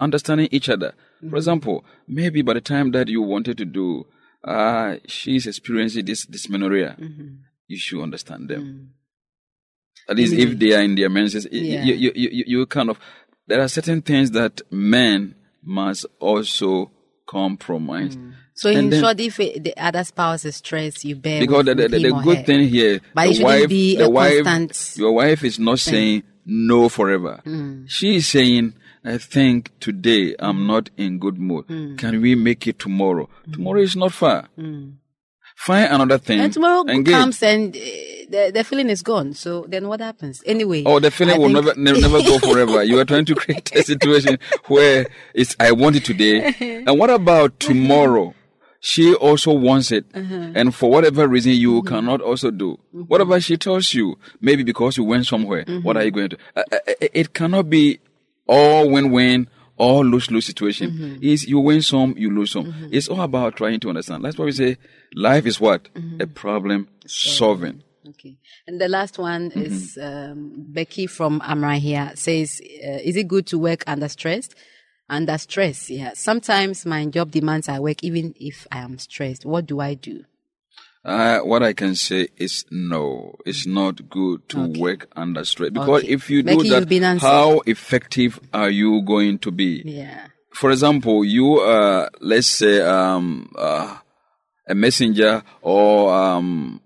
understanding 0.00 0.48
each 0.52 0.68
other. 0.68 0.92
Mm-hmm. 1.18 1.30
For 1.30 1.36
example, 1.36 1.84
maybe 2.06 2.42
by 2.42 2.54
the 2.54 2.60
time 2.60 2.92
that 2.92 3.08
you 3.08 3.22
wanted 3.22 3.58
to 3.58 3.64
do, 3.64 4.06
uh, 4.44 4.96
she's 5.06 5.46
experiencing 5.46 6.04
this 6.04 6.24
dysmenorrhea. 6.26 6.96
Mm-hmm. 7.00 7.28
You 7.66 7.76
should 7.78 8.02
understand 8.02 8.48
them. 8.48 8.62
Mm. 8.62 8.86
At 10.10 10.16
least 10.16 10.32
if 10.34 10.58
they 10.58 10.72
are 10.74 10.82
in 10.82 10.94
their 10.94 11.10
menses, 11.10 11.46
Yeah. 11.50 11.82
you, 11.82 11.94
you, 11.94 12.12
you, 12.14 12.28
you, 12.32 12.44
you 12.46 12.66
kind 12.66 12.88
of, 12.88 12.98
there 13.46 13.60
are 13.60 13.68
certain 13.68 14.00
things 14.02 14.30
that 14.30 14.62
men 14.70 15.34
must 15.62 16.06
also 16.20 16.90
compromise. 17.28 18.16
Mm. 18.16 18.32
So 18.54 18.70
in 18.70 18.78
And 18.78 18.92
then- 18.92 19.00
short, 19.02 19.20
if 19.20 19.38
it, 19.38 19.62
the 19.62 19.74
other 19.76 20.02
spouse 20.02 20.44
is 20.44 20.56
stressed, 20.56 21.04
you 21.04 21.14
bear 21.14 21.38
because 21.40 21.66
with, 21.66 21.76
the, 21.76 21.82
the, 21.82 21.88
the, 21.88 21.96
him 21.98 22.02
the 22.02 22.16
or 22.18 22.22
good 22.22 22.38
her. 22.38 22.42
thing 22.44 22.68
here, 22.68 23.00
But 23.14 23.26
the 23.28 23.40
it 23.40 23.44
wife, 23.44 23.68
be 23.68 23.96
the 23.96 24.04
a 24.06 24.10
wife, 24.10 24.42
constant 24.44 24.98
your 24.98 25.12
wife 25.12 25.44
is 25.44 25.58
not 25.60 25.78
saying 25.78 26.24
no 26.44 26.88
forever. 26.88 27.40
Mm. 27.46 27.84
She 27.88 28.16
is 28.16 28.26
saying, 28.26 28.74
I 29.04 29.18
think 29.18 29.70
today 29.78 30.34
I'm 30.40 30.66
not 30.66 30.90
in 30.96 31.18
good 31.20 31.38
mood. 31.38 31.66
Mm. 31.68 31.98
Can 31.98 32.20
we 32.20 32.34
make 32.34 32.66
it 32.66 32.78
tomorrow? 32.80 33.28
Tomorrow 33.52 33.82
is 33.82 33.94
not 33.94 34.12
far. 34.12 34.48
Find 35.58 35.92
another 35.92 36.18
thing. 36.18 36.40
And 36.40 36.52
tomorrow 36.52 36.84
engage. 36.88 37.12
comes 37.14 37.42
and 37.42 37.74
uh, 37.76 37.80
the, 38.30 38.50
the 38.54 38.62
feeling 38.64 38.88
is 38.88 39.02
gone. 39.02 39.32
So 39.34 39.66
then 39.68 39.88
what 39.88 40.00
happens? 40.00 40.40
Anyway. 40.46 40.84
Oh, 40.86 41.00
the 41.00 41.10
feeling 41.10 41.34
I 41.34 41.38
will 41.38 41.52
think- 41.52 41.76
never, 41.76 41.94
ne- 41.94 42.00
never 42.00 42.22
go 42.22 42.38
forever. 42.48 42.84
You 42.84 42.98
are 43.00 43.04
trying 43.04 43.24
to 43.24 43.34
create 43.34 43.74
a 43.74 43.82
situation 43.82 44.38
where 44.66 45.06
it's, 45.34 45.56
I 45.58 45.72
want 45.72 45.96
it 45.96 46.04
today. 46.04 46.54
And 46.86 46.96
what 46.98 47.10
about 47.10 47.58
tomorrow? 47.58 48.34
She 48.80 49.12
also 49.14 49.52
wants 49.52 49.90
it. 49.90 50.06
Uh-huh. 50.14 50.52
And 50.54 50.72
for 50.72 50.88
whatever 50.90 51.26
reason, 51.26 51.52
you 51.54 51.80
Mm-hmm. 51.82 51.88
cannot 51.88 52.20
also 52.20 52.52
do. 52.52 52.78
Whatever 52.92 53.40
she 53.40 53.56
tells 53.56 53.92
you, 53.92 54.16
maybe 54.40 54.62
because 54.62 54.96
you 54.96 55.02
went 55.02 55.26
somewhere, 55.26 55.64
Mm-hmm. 55.64 55.84
what 55.84 55.96
are 55.96 56.04
you 56.04 56.12
going 56.12 56.28
to? 56.30 56.36
Uh, 56.56 56.62
uh, 56.70 56.76
uh, 56.86 56.92
it 57.12 57.34
cannot 57.34 57.68
be 57.68 57.98
all 58.46 58.88
all 59.78 60.04
lose-lose 60.04 60.46
situation. 60.46 60.90
Mm-hmm. 60.90 61.22
Is 61.22 61.46
you 61.46 61.60
win 61.60 61.82
some, 61.82 62.14
you 62.16 62.30
lose 62.30 62.52
some. 62.52 62.74
It's 62.90 63.08
all 63.08 63.22
about 63.22 63.56
trying 63.56 63.80
to 63.80 63.88
understand. 63.88 64.24
That's 64.24 64.36
why 64.36 64.44
we 64.44 64.52
say 64.52 64.76
life 65.14 65.46
is 65.46 65.60
what? 65.60 65.92
Mm-hmm. 65.94 66.20
A 66.20 66.26
problem 66.26 66.88
solving. 67.06 67.82
Okay. 68.08 68.36
And 68.66 68.80
the 68.80 68.88
last 68.88 69.18
one 69.18 69.50
Mm-hmm. 69.50 69.60
is 69.62 69.98
um, 70.00 70.52
Becky 70.68 71.06
from 71.06 71.40
Amra 71.44 71.76
here 71.76 72.12
says, 72.14 72.60
uh, 72.62 72.98
is 73.04 73.16
it 73.16 73.28
good 73.28 73.46
to 73.48 73.58
work 73.58 73.84
under 73.86 74.08
stress? 74.08 74.48
Under 75.10 75.38
stress, 75.38 75.88
yeah. 75.88 76.12
Sometimes 76.14 76.84
my 76.84 77.06
job 77.06 77.30
demands 77.30 77.68
I 77.68 77.80
work 77.80 78.02
even 78.02 78.34
if 78.38 78.66
I 78.70 78.78
am 78.78 78.98
stressed. 78.98 79.46
What 79.46 79.66
do 79.66 79.80
I 79.80 79.94
do? 79.94 80.24
Uh, 81.04 81.38
what 81.40 81.62
I 81.62 81.72
can 81.72 81.94
say 81.94 82.28
is 82.36 82.64
no, 82.70 83.36
it's 83.46 83.66
not 83.66 84.10
good 84.10 84.46
to 84.50 84.66
work 84.78 85.08
under 85.16 85.44
stress 85.44 85.70
because 85.70 86.02
Okay. 86.02 86.12
if 86.12 86.28
you 86.28 86.42
do 86.42 86.62
that, 86.64 87.18
how 87.20 87.60
effective 87.60 88.38
are 88.52 88.68
you 88.68 89.02
going 89.02 89.38
to 89.40 89.50
be? 89.50 89.82
Yeah. 89.84 90.26
For 90.52 90.70
example, 90.70 91.24
you 91.24 91.60
are, 91.60 92.10
let's 92.20 92.48
say, 92.48 92.80
um, 92.80 93.50
uh, 93.56 93.96
a 94.66 94.74
messenger 94.74 95.42
or 95.62 96.12
um, 96.12 96.80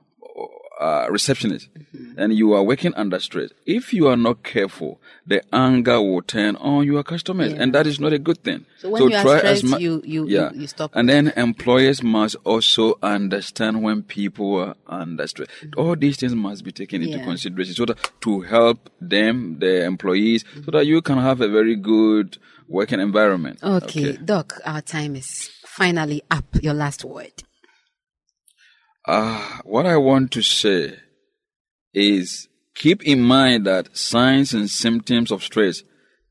uh, 0.82 1.06
receptionist, 1.10 1.68
Mm-hmm. 1.74 2.18
and 2.20 2.32
you 2.40 2.52
are 2.54 2.62
working 2.62 2.92
under 2.94 3.18
stress. 3.20 3.50
If 3.66 3.92
you 3.96 4.08
are 4.08 4.16
not 4.16 4.42
careful, 4.42 4.92
the 5.26 5.40
anger 5.52 6.00
will 6.00 6.22
turn 6.22 6.56
on 6.56 6.86
your 6.86 7.02
customers, 7.04 7.52
and 7.52 7.74
that 7.74 7.86
is 7.86 8.00
not 8.00 8.12
a 8.12 8.18
good 8.18 8.40
thing. 8.46 8.64
So 8.80 8.90
when 8.90 9.02
you 9.10 9.16
are 9.16 9.22
try 9.22 9.38
stressed, 9.38 9.64
mu- 9.64 9.78
you- 9.78 10.02
you- 10.04 10.26
yeah. 10.28 10.50
you- 10.52 10.62
you 10.62 10.66
stop 10.66 10.90
And 10.94 11.08
then 11.08 11.24
employers 11.36 12.02
must 12.02 12.36
also 12.44 12.84
understand 13.02 13.82
when 13.82 14.02
people 14.02 14.50
are 14.64 14.74
under 14.86 15.26
stress. 15.26 15.48
All 15.76 15.94
these 15.96 16.16
things 16.16 16.34
must 16.34 16.64
be 16.64 16.72
taken 16.72 17.02
into 17.02 17.18
consideration 17.30 17.74
so 17.74 17.84
that 17.86 17.98
to 18.22 18.40
help 18.40 18.78
them, 19.00 19.58
the 19.60 19.84
employees, 19.84 20.44
so 20.64 20.70
that 20.72 20.86
you 20.86 21.02
can 21.02 21.18
have 21.18 21.40
a 21.40 21.48
very 21.48 21.76
good 21.76 22.38
working 22.68 23.00
environment. 23.00 23.58
Okay. 23.62 24.16
Doc, 24.24 24.60
our 24.64 24.80
time 24.82 25.14
is 25.16 25.50
finally 25.66 26.20
up. 26.30 26.44
Your 26.62 26.74
last 26.74 27.04
word. 27.04 27.36
Uh, 29.06 29.58
what 29.64 29.86
I 29.86 29.96
want 29.96 30.30
to 30.32 30.42
say 30.42 30.96
is 31.92 32.48
keep 32.74 33.02
in 33.04 33.20
mind 33.22 33.66
that 33.66 33.96
signs 33.96 34.54
and 34.54 34.70
symptoms 34.70 35.30
of 35.32 35.42
stress 35.42 35.82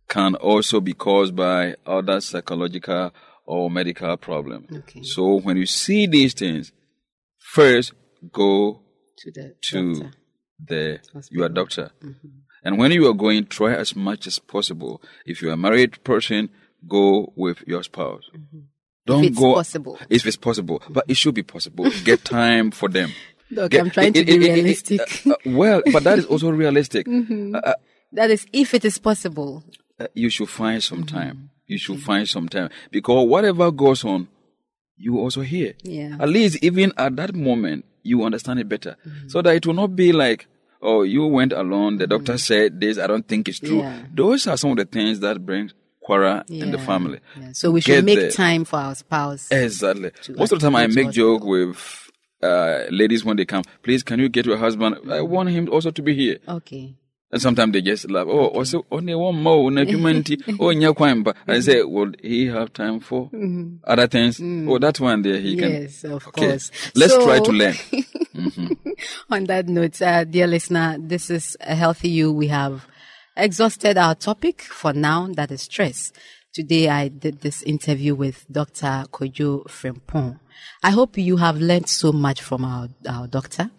can 0.07 0.35
also 0.35 0.79
be 0.79 0.93
caused 0.93 1.35
by 1.35 1.75
other 1.85 2.19
psychological 2.21 3.11
or 3.45 3.69
medical 3.69 4.15
problems. 4.17 4.67
Okay. 4.71 5.03
So 5.03 5.39
when 5.39 5.57
you 5.57 5.65
see 5.65 6.05
these 6.07 6.33
things, 6.33 6.71
first 7.39 7.93
go 8.31 8.81
To 9.19 9.31
the 9.31 9.55
to 9.71 9.93
doctor. 9.95 10.11
the 10.65 10.99
your 11.29 11.49
doctor. 11.49 11.91
And 12.63 12.77
when 12.77 12.91
you 12.91 13.07
are 13.09 13.13
going, 13.13 13.45
try 13.47 13.73
as 13.73 13.95
much 13.95 14.27
as 14.27 14.39
possible. 14.39 15.01
If 15.25 15.41
you're 15.41 15.53
a 15.53 15.57
married 15.57 16.03
person, 16.03 16.49
go 16.87 17.33
with 17.35 17.63
your 17.67 17.83
spouse. 17.83 18.23
Don't 19.05 19.23
it's 19.25 19.37
go 19.37 19.55
possible. 19.55 19.97
If 20.09 20.25
it's 20.25 20.35
possible, 20.37 20.81
but 20.89 21.05
it 21.07 21.17
should 21.17 21.33
be 21.35 21.43
possible. 21.43 21.89
Get 22.03 22.23
time 22.23 22.71
for 22.71 22.87
them. 22.89 23.11
Doc, 23.53 23.71
Get- 23.71 23.81
I'm 23.81 23.89
trying 23.89 24.13
to 24.13 24.19
it- 24.19 24.27
be 24.27 24.35
it- 24.35 24.41
it- 24.41 24.45
it- 24.49 24.53
realistic. 24.53 25.01
uh, 25.27 25.31
uh, 25.31 25.35
well, 25.45 25.81
but 25.91 26.03
that 26.03 26.19
is 26.19 26.25
also 26.25 26.49
realistic. 26.49 27.07
Uh, 27.53 27.73
that 28.13 28.29
is, 28.29 28.45
if 28.53 28.73
it 28.73 28.83
is 28.85 28.97
possible. 28.97 29.63
uh, 29.99 30.07
you 30.13 30.29
should 30.29 30.49
find 30.49 30.83
some 30.83 31.05
time. 31.05 31.49
You 31.67 31.77
should 31.77 32.01
find 32.01 32.27
some 32.27 32.49
time 32.49 32.69
because 32.91 33.27
whatever 33.27 33.71
goes 33.71 34.03
on, 34.03 34.27
you 34.97 35.17
also 35.17 35.41
hear. 35.41 35.73
Yeah. 35.83 36.17
At 36.19 36.27
least 36.29 36.61
even 36.61 36.91
at 36.97 37.15
that 37.15 37.33
moment, 37.33 37.85
you 38.03 38.23
understand 38.23 38.59
it 38.59 38.67
better, 38.67 38.97
so 39.27 39.41
that 39.41 39.55
it 39.55 39.65
will 39.65 39.73
not 39.75 39.95
be 39.95 40.11
like, 40.11 40.47
oh, 40.81 41.03
you 41.03 41.25
went 41.25 41.53
alone. 41.53 41.97
The 41.97 42.07
doctor 42.07 42.37
said 42.37 42.81
this. 42.81 42.97
I 42.97 43.07
don't 43.07 43.25
think 43.27 43.47
it's 43.47 43.59
true. 43.59 43.79
Yeah. 43.79 44.03
Those 44.13 44.45
are 44.47 44.57
some 44.57 44.71
of 44.71 44.77
the 44.77 44.85
things 44.85 45.21
that 45.21 45.45
bring 45.45 45.71
quarrel 46.03 46.43
in 46.49 46.71
the 46.71 46.77
family. 46.79 47.19
Yeah. 47.39 47.49
So 47.53 47.71
we 47.71 47.81
should 47.81 48.05
Get 48.05 48.05
make 48.05 48.33
time 48.33 48.65
for 48.65 48.77
our 48.79 48.95
spouse. 48.95 49.47
Exactly. 49.51 50.11
Most 50.35 50.51
of 50.51 50.59
the 50.59 50.65
time, 50.67 50.75
I 50.75 50.87
make 50.87 51.11
joke 51.11 51.43
with 51.43 52.09
uh, 52.43 52.85
ladies 52.89 53.23
when 53.23 53.37
they 53.37 53.45
come. 53.45 53.63
Please, 53.83 54.03
can 54.03 54.19
you 54.19 54.27
get 54.29 54.45
your 54.45 54.57
husband? 54.57 54.95
I 55.11 55.21
want 55.21 55.49
him 55.49 55.69
also 55.69 55.91
to 55.91 56.01
be 56.01 56.15
here. 56.15 56.37
Okay. 56.47 56.95
And 57.33 57.41
sometimes 57.41 57.71
they 57.71 57.81
just 57.81 58.09
laugh. 58.11 58.27
Oh, 58.27 58.47
also 58.47 58.85
only 58.91 59.15
one 59.15 59.41
more 59.41 59.71
humanity. 59.71 60.37
Oh, 60.59 60.65
nyakwamba. 60.73 61.33
I 61.47 61.61
say, 61.61 61.81
will 61.95 62.11
he 62.21 62.47
have 62.47 62.73
time 62.73 62.99
for 62.99 63.29
other 63.85 64.07
things? 64.07 64.41
Oh, 64.41 64.77
that 64.79 64.99
one 64.99 65.21
there 65.21 65.37
he 65.39 65.55
can. 65.55 65.71
Yes, 65.71 66.03
of 66.03 66.27
Okay. 66.27 66.47
course. 66.49 66.71
Let's 66.93 67.13
So- 67.13 67.23
try 67.23 67.39
to 67.39 67.51
learn. 67.51 67.75
On 69.29 69.45
that 69.45 69.67
note, 69.67 70.01
uh, 70.01 70.23
dear 70.25 70.47
listener, 70.47 70.97
this 70.99 71.29
is 71.29 71.55
a 71.61 71.73
healthy 71.75 72.09
you. 72.09 72.31
We 72.33 72.47
have 72.47 72.85
exhausted 73.35 73.97
our 73.97 74.15
topic 74.15 74.61
for 74.61 74.93
now, 74.93 75.27
that 75.33 75.51
is 75.51 75.63
stress. 75.63 76.11
Today 76.53 76.89
I 76.89 77.07
did 77.07 77.41
this 77.41 77.63
interview 77.63 78.13
with 78.13 78.45
Dr. 78.51 79.05
Kojo 79.11 79.65
Frimpong. 79.65 80.39
I 80.83 80.91
hope 80.91 81.17
you 81.17 81.37
have 81.37 81.57
learned 81.57 81.87
so 81.89 82.11
much 82.11 82.41
from 82.41 82.65
our, 82.65 82.89
our 83.09 83.27
doctor. 83.27 83.71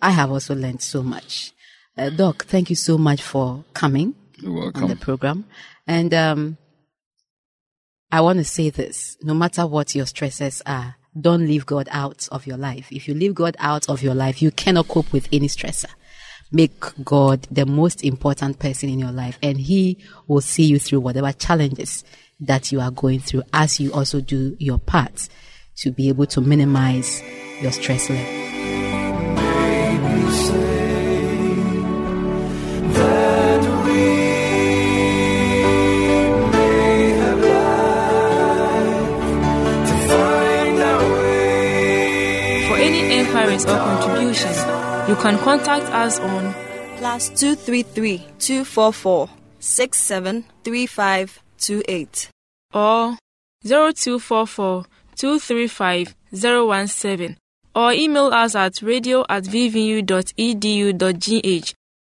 I 0.00 0.10
have 0.10 0.30
also 0.30 0.54
learned 0.54 0.82
so 0.82 1.02
much. 1.02 1.52
Uh, 1.96 2.10
Doc, 2.10 2.44
thank 2.44 2.70
you 2.70 2.76
so 2.76 2.98
much 2.98 3.22
for 3.22 3.64
coming 3.74 4.14
on 4.44 4.88
the 4.88 4.96
program. 4.96 5.46
And 5.86 6.14
um, 6.14 6.58
I 8.12 8.20
want 8.20 8.38
to 8.38 8.44
say 8.44 8.70
this 8.70 9.16
no 9.22 9.34
matter 9.34 9.66
what 9.66 9.94
your 9.94 10.06
stresses 10.06 10.62
are, 10.66 10.96
don't 11.18 11.46
leave 11.46 11.66
God 11.66 11.88
out 11.90 12.28
of 12.30 12.46
your 12.46 12.56
life. 12.56 12.92
If 12.92 13.08
you 13.08 13.14
leave 13.14 13.34
God 13.34 13.56
out 13.58 13.88
of 13.88 14.02
your 14.02 14.14
life, 14.14 14.40
you 14.40 14.50
cannot 14.50 14.88
cope 14.88 15.12
with 15.12 15.28
any 15.32 15.48
stressor. 15.48 15.90
Make 16.50 17.04
God 17.04 17.46
the 17.50 17.66
most 17.66 18.02
important 18.02 18.58
person 18.58 18.88
in 18.88 18.98
your 18.98 19.12
life, 19.12 19.38
and 19.42 19.58
He 19.58 19.98
will 20.26 20.40
see 20.40 20.64
you 20.64 20.78
through 20.78 21.00
whatever 21.00 21.30
challenges 21.32 22.04
that 22.40 22.72
you 22.72 22.80
are 22.80 22.90
going 22.90 23.20
through 23.20 23.42
as 23.52 23.78
you 23.80 23.92
also 23.92 24.20
do 24.20 24.56
your 24.58 24.78
part 24.78 25.28
to 25.76 25.90
be 25.90 26.08
able 26.08 26.26
to 26.26 26.40
minimize 26.40 27.22
your 27.60 27.72
stress 27.72 28.08
level. 28.08 28.24
For 42.68 42.76
any 42.76 43.18
or 43.18 43.76
contribution, 43.76 44.67
you 45.08 45.16
can 45.16 45.36
contact 45.38 45.84
us 45.92 46.20
on 46.20 46.54
plus 46.98 47.28
233 47.30 48.18
244 48.38 49.28
673528. 49.60 52.30
or 52.74 53.16
0244 53.64 54.84
235 55.16 56.14
017 56.32 57.36
or 57.74 57.92
email 57.92 58.26
us 58.26 58.54
at 58.54 58.80
radio 58.82 59.24
at 59.28 59.42
vvu.edu.gh 59.44 60.04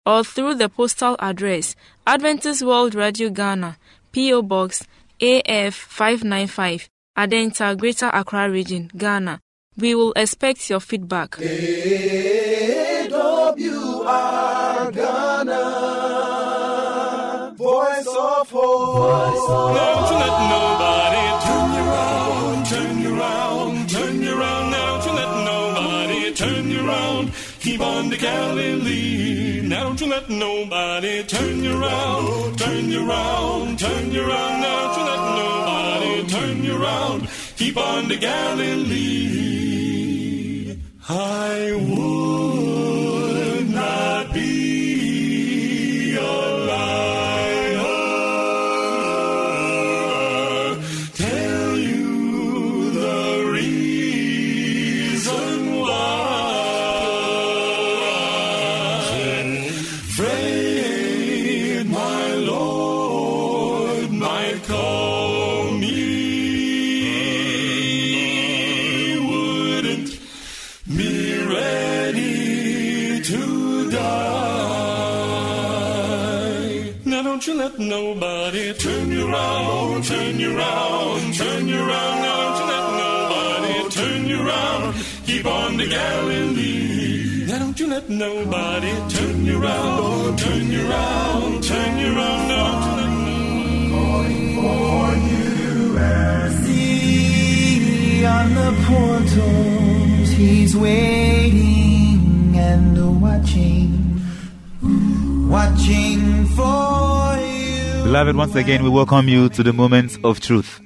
or 0.05 0.23
through 0.23 0.55
the 0.55 0.69
postal 0.69 1.15
address 1.19 1.75
Adventist 2.05 2.61
World 2.63 2.93
Radio 2.95 3.29
Ghana, 3.29 3.77
P.O. 4.11 4.41
Box 4.41 4.85
AF 5.21 5.73
595, 5.73 6.89
Adenta, 7.17 7.77
Greater 7.77 8.07
Accra 8.07 8.49
Region, 8.49 8.91
Ghana. 8.97 9.39
We 9.77 9.95
will 9.95 10.11
expect 10.17 10.69
your 10.69 10.81
feedback. 10.81 11.37
AWR 14.03 14.91
Ghana, 14.93 15.63
voice 17.57 18.07
of 18.07 18.49
hope. 18.49 18.97
Don't 19.77 20.09
you 20.11 20.17
let 20.23 20.35
nobody 20.53 21.25
turn 21.45 21.67
you 21.73 21.83
around, 21.89 22.65
turn 22.65 22.99
you 23.01 23.11
around, 23.17 23.89
turn 23.89 24.21
you 24.21 24.33
around. 24.37 24.71
Now 24.71 24.97
don't 24.97 25.05
you 25.05 25.13
let 25.13 25.31
nobody 25.45 26.33
turn 26.33 26.69
you 26.69 26.79
around. 26.85 27.31
Keep 27.61 27.81
on 27.81 28.09
the 28.09 28.17
Galilee. 28.17 29.61
Now 29.61 29.83
don't 29.83 30.01
you 30.01 30.07
let 30.07 30.29
nobody 30.29 31.23
turn 31.23 31.63
you 31.63 31.81
around, 31.81 32.57
turn 32.59 32.89
you 32.89 33.09
around, 33.09 33.79
turn 33.79 34.11
you 34.11 34.21
around. 34.21 34.61
Now 34.61 34.81
don't 34.81 34.97
you 34.97 35.03
let 35.11 35.21
nobody 35.39 36.27
turn 36.27 36.63
you 36.63 36.75
around. 36.83 37.29
Keep 37.55 37.77
on 37.77 38.07
the 38.09 38.17
Galilee. 38.17 39.13
I 41.09 41.71
would 41.73 42.62
let 77.63 77.79
nobody 77.79 78.73
turn 78.73 79.09
you 79.09 79.25
around, 79.29 80.03
turn 80.03 80.37
you 80.37 80.57
around, 80.57 81.33
turn 81.33 81.65
you 81.65 81.79
around. 81.79 82.15
Now 82.23 82.37
don't 82.43 82.59
you 82.59 82.65
let 82.73 82.85
nobody 83.05 83.75
turn 83.97 84.21
you 84.31 84.39
around. 84.45 84.95
Keep 85.27 85.45
on 85.45 85.77
the 85.77 85.87
Galilee. 85.87 87.45
Now 87.47 87.59
don't 87.59 87.79
you 87.79 87.87
let 87.87 88.09
nobody 88.09 88.93
turn 89.15 89.45
you 89.45 89.61
around, 89.63 90.39
turn 90.39 90.71
you 90.73 90.89
around, 90.89 91.63
turn 91.63 91.99
you 91.99 92.09
around. 92.17 92.47
Now 92.49 92.65
don't 92.75 94.31
you 95.31 95.93
let 95.95 96.51
See 96.65 98.25
on 98.25 98.47
the 98.59 98.71
portals, 98.87 100.29
he's 100.31 100.75
waiting 100.75 102.57
and 102.69 103.21
watching, 103.21 103.91
watching 105.49 106.13
for 106.13 106.19
you. 106.19 106.22
Beloved, 108.13 108.35
once 108.35 108.53
again, 108.53 108.83
we 108.83 108.89
welcome 108.91 109.27
you 109.27 109.49
to 109.49 109.63
the 109.63 109.73
Moments 109.73 110.19
of 110.23 110.39
truth. 110.39 110.79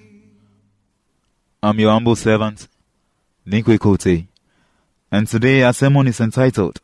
I'm 1.61 1.77
your 1.77 1.91
humble 1.91 2.15
servant, 2.15 2.69
Ninkwe 3.45 3.77
Kote. 3.81 4.27
And 5.11 5.27
today 5.27 5.63
our 5.63 5.73
sermon 5.73 6.07
is 6.07 6.21
entitled, 6.21 6.79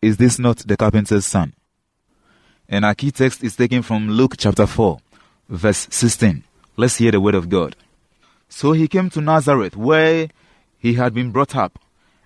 Is 0.00 0.16
This 0.16 0.38
Not 0.38 0.56
the 0.66 0.78
Carpenter's 0.78 1.26
Son? 1.26 1.52
And 2.66 2.86
our 2.86 2.94
key 2.94 3.10
text 3.10 3.44
is 3.44 3.54
taken 3.54 3.82
from 3.82 4.08
Luke 4.08 4.36
chapter 4.38 4.66
4, 4.66 4.98
verse 5.50 5.88
16. 5.90 6.42
Let's 6.78 6.96
hear 6.96 7.10
the 7.10 7.20
word 7.20 7.34
of 7.34 7.50
God. 7.50 7.76
So 8.48 8.72
he 8.72 8.88
came 8.88 9.10
to 9.10 9.20
Nazareth, 9.20 9.76
where 9.76 10.28
he 10.78 10.94
had 10.94 11.12
been 11.12 11.32
brought 11.32 11.54
up, 11.54 11.78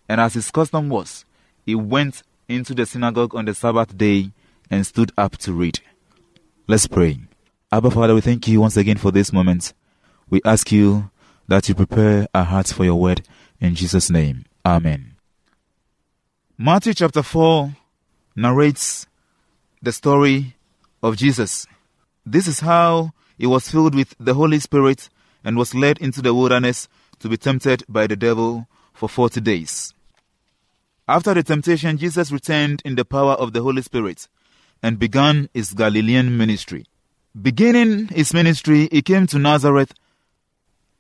and 0.09 0.21
as 0.21 0.35
his 0.35 0.53
custom 0.53 0.89
was, 0.89 1.25
he 1.67 1.75
went 1.75 2.23
into 2.49 2.75
the 2.75 2.87
synagogue 2.87 3.35
on 3.35 3.47
the 3.47 3.55
Sabbath 3.57 3.99
day 3.99 4.31
and 4.71 4.87
stood 4.87 5.11
up 5.19 5.37
to 5.39 5.53
read. 5.53 5.81
Let's 6.69 6.87
pray. 6.87 7.19
Abba 7.73 7.93
Father, 7.93 8.17
we 8.17 8.21
thank 8.21 8.49
you 8.49 8.61
once 8.61 8.77
again 8.77 8.97
for 8.97 9.13
this 9.13 9.33
moment. 9.33 9.75
We 10.29 10.41
ask 10.45 10.73
you 10.73 11.09
that 11.47 11.69
you 11.69 11.77
prepare 11.77 12.27
our 12.35 12.43
hearts 12.43 12.73
for 12.73 12.85
your 12.85 12.97
word 12.97 13.25
in 13.61 13.77
Jesus' 13.77 14.11
name. 14.11 14.45
Amen. 14.67 15.15
Matthew 16.59 16.95
chapter 16.95 17.23
4 17.23 17.73
narrates 18.35 19.07
the 19.81 19.93
story 19.93 20.57
of 21.01 21.17
Jesus. 21.17 21.69
This 22.27 22.49
is 22.49 22.59
how 22.59 23.13
he 23.39 23.47
was 23.47 23.71
filled 23.71 23.95
with 23.95 24.17
the 24.19 24.35
Holy 24.35 24.59
Spirit 24.59 25.09
and 25.45 25.57
was 25.57 25.73
led 25.73 25.99
into 25.99 26.21
the 26.21 26.35
wilderness 26.35 26.89
to 27.21 27.29
be 27.29 27.37
tempted 27.37 27.85
by 27.89 28.09
the 28.09 28.17
devil 28.17 28.67
for 28.93 29.09
40 29.09 29.41
days. 29.43 29.95
After 31.07 31.35
the 31.35 31.45
temptation, 31.45 31.99
Jesus 31.99 32.33
returned 32.33 32.83
in 32.85 32.97
the 32.97 33.05
power 33.05 33.35
of 33.35 33.53
the 33.53 33.63
Holy 33.63 33.83
Spirit 33.83 34.27
and 34.83 34.99
began 34.99 35.49
his 35.55 35.73
Galilean 35.73 36.37
ministry. 36.37 36.87
Beginning 37.39 38.09
his 38.09 38.35
ministry, 38.35 38.89
he 38.91 39.03
came 39.03 39.29
to 39.29 39.39
Nazareth, 39.39 39.95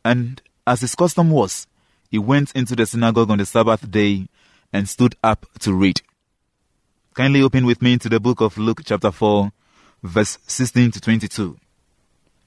and 0.05 0.41
as 0.65 0.81
his 0.81 0.95
custom 0.95 1.31
was, 1.31 1.67
he 2.09 2.19
went 2.19 2.53
into 2.53 2.77
the 2.77 2.87
synagogue 2.87 3.31
on 3.31 3.39
the 3.39 3.47
Sabbath 3.47 3.91
day 3.91 4.29
and 4.73 4.89
stood 4.89 5.17
up 5.25 5.47
to 5.59 5.75
read. 5.75 6.03
Kindly 7.15 7.43
open 7.43 7.67
with 7.67 7.83
me 7.83 7.99
to 7.99 8.09
the 8.09 8.21
book 8.21 8.41
of 8.41 8.57
Luke, 8.59 8.83
chapter 8.85 9.11
4, 9.11 9.51
verse 10.05 10.39
16 10.47 10.93
to 10.93 11.01
22. 11.01 11.59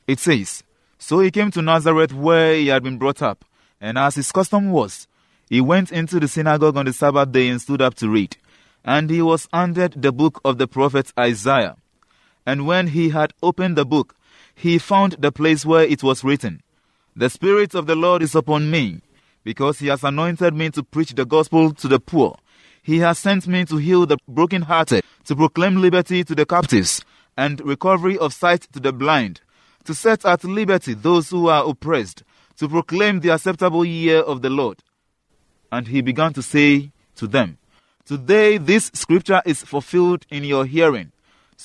It 0.08 0.19
says, 0.19 0.63
So 0.98 1.19
he 1.19 1.30
came 1.30 1.52
to 1.52 1.62
Nazareth 1.62 2.13
where 2.13 2.56
he 2.56 2.67
had 2.67 2.84
been 2.84 2.98
brought 2.98 3.22
up, 3.22 3.43
and 3.82 3.98
as 3.98 4.15
his 4.15 4.32
custom 4.32 4.72
was, 4.72 5.08
he 5.50 5.60
went 5.60 5.91
into 5.91 6.22
the 6.22 6.30
synagogue 6.30 6.78
on 6.78 6.86
the 6.86 6.93
Sabbath 6.93 7.34
day 7.34 7.50
and 7.50 7.62
stood 7.62 7.82
up 7.82 7.96
to 7.96 8.08
read. 8.08 8.38
And 8.86 9.10
he 9.10 9.22
was 9.22 9.50
handed 9.52 10.02
the 10.02 10.13
book 10.13 10.39
of 10.46 10.58
the 10.58 10.67
prophet 10.67 11.12
Isaiah. 11.19 11.76
And 12.45 12.67
when 12.67 12.88
he 12.88 13.10
had 13.10 13.34
opened 13.41 13.77
the 13.77 13.86
book, 13.86 14.15
he 14.56 14.77
found 14.77 15.13
the 15.13 15.32
place 15.32 15.65
where 15.65 15.84
it 15.84 16.03
was 16.03 16.23
written, 16.23 16.62
The 17.15 17.29
Spirit 17.29 17.73
of 17.73 17.88
the 17.88 17.95
Lord 17.95 18.21
is 18.21 18.36
upon 18.36 18.69
me, 18.69 19.01
because 19.43 19.79
he 19.79 19.88
has 19.88 20.03
anointed 20.03 20.53
me 20.53 20.69
to 20.71 20.84
preach 20.84 21.13
the 21.13 21.25
gospel 21.25 21.73
to 21.73 21.88
the 21.88 21.99
poor. 21.99 22.38
He 22.82 22.99
has 22.99 23.17
sent 23.17 23.47
me 23.47 23.65
to 23.65 23.77
heal 23.77 24.06
the 24.06 24.17
brokenhearted, 24.27 25.03
to 25.25 25.36
proclaim 25.36 25.77
liberty 25.77 26.23
to 26.23 26.36
the 26.36 26.45
captives, 26.45 27.03
and 27.38 27.62
recovery 27.62 28.17
of 28.17 28.34
sight 28.34 28.67
to 28.73 28.79
the 28.79 28.91
blind, 28.91 29.41
to 29.86 29.93
set 29.93 30.25
at 30.25 30.43
liberty 30.43 30.93
those 30.93 31.29
who 31.29 31.47
are 31.47 31.67
oppressed, 31.67 32.23
to 32.58 32.67
proclaim 32.67 33.21
the 33.21 33.29
acceptable 33.29 33.86
year 33.86 34.19
of 34.19 34.41
the 34.41 34.49
Lord. 34.49 34.79
And 35.71 35.88
he 35.88 36.01
began 36.01 36.34
to 36.34 36.43
say 36.43 36.91
to 37.15 37.25
them, 37.27 37.58
Today 38.06 38.58
this 38.58 38.91
scripture 38.93 39.41
is 39.45 39.63
fulfilled 39.63 40.25
in 40.29 40.43
your 40.43 40.65
hearing. 40.65 41.12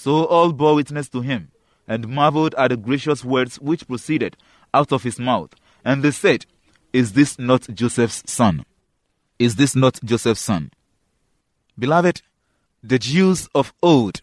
So 0.00 0.26
all 0.26 0.52
bore 0.52 0.76
witness 0.76 1.08
to 1.08 1.22
him, 1.22 1.50
and 1.88 2.06
marveled 2.06 2.54
at 2.56 2.68
the 2.68 2.76
gracious 2.76 3.24
words 3.24 3.56
which 3.56 3.88
proceeded 3.88 4.36
out 4.72 4.92
of 4.92 5.02
his 5.02 5.18
mouth. 5.18 5.56
And 5.84 6.04
they 6.04 6.12
said, 6.12 6.46
Is 6.92 7.14
this 7.14 7.36
not 7.36 7.62
Joseph's 7.74 8.22
son? 8.30 8.64
Is 9.40 9.56
this 9.56 9.74
not 9.74 9.98
Joseph's 10.04 10.40
son? 10.40 10.70
Beloved, 11.76 12.22
the 12.80 13.00
Jews 13.00 13.48
of 13.56 13.74
old, 13.82 14.20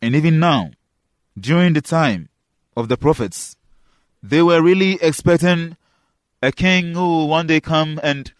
and 0.00 0.14
even 0.14 0.38
now, 0.38 0.70
during 1.36 1.72
the 1.72 1.82
time 1.82 2.28
of 2.76 2.88
the 2.88 2.96
prophets, 2.96 3.56
they 4.22 4.42
were 4.42 4.62
really 4.62 5.02
expecting 5.02 5.76
a 6.40 6.52
king 6.52 6.94
who 6.94 7.00
will 7.00 7.28
one 7.28 7.48
day 7.48 7.60
come 7.60 7.98
and 8.04 8.32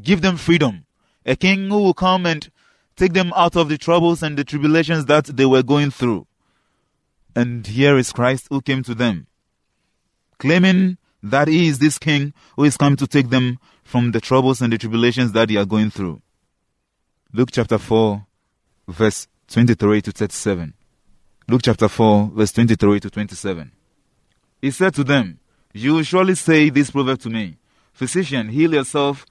give 0.00 0.22
them 0.22 0.38
freedom, 0.38 0.86
a 1.26 1.36
king 1.36 1.68
who 1.68 1.82
will 1.82 1.92
come 1.92 2.24
and 2.24 2.50
take 2.96 3.12
them 3.12 3.32
out 3.34 3.56
of 3.56 3.68
the 3.68 3.78
troubles 3.78 4.22
and 4.22 4.36
the 4.36 4.44
tribulations 4.44 5.06
that 5.06 5.26
they 5.26 5.46
were 5.46 5.62
going 5.62 5.90
through. 5.90 6.26
And 7.36 7.66
here 7.66 7.98
is 7.98 8.12
Christ 8.12 8.46
who 8.50 8.60
came 8.60 8.82
to 8.84 8.94
them, 8.94 9.26
claiming 10.38 10.98
that 11.22 11.48
he 11.48 11.66
is 11.66 11.78
this 11.78 11.98
king 11.98 12.32
who 12.56 12.64
is 12.64 12.76
come 12.76 12.96
to 12.96 13.06
take 13.06 13.30
them 13.30 13.58
from 13.82 14.12
the 14.12 14.20
troubles 14.20 14.60
and 14.60 14.72
the 14.72 14.78
tribulations 14.78 15.32
that 15.32 15.48
they 15.48 15.56
are 15.56 15.64
going 15.64 15.90
through. 15.90 16.20
Luke 17.32 17.50
chapter 17.50 17.78
4, 17.78 18.24
verse 18.88 19.26
23 19.48 20.02
to 20.02 20.12
37. 20.12 20.74
Luke 21.48 21.62
chapter 21.64 21.88
4, 21.88 22.30
verse 22.34 22.52
23 22.52 23.00
to 23.00 23.10
27. 23.10 23.72
He 24.62 24.70
said 24.70 24.94
to 24.94 25.04
them, 25.04 25.40
You 25.72 25.94
will 25.94 26.02
surely 26.02 26.36
say 26.36 26.70
this 26.70 26.90
proverb 26.90 27.20
to 27.20 27.30
me 27.30 27.56
Physician, 27.92 28.48
heal 28.48 28.74
yourself. 28.74 29.26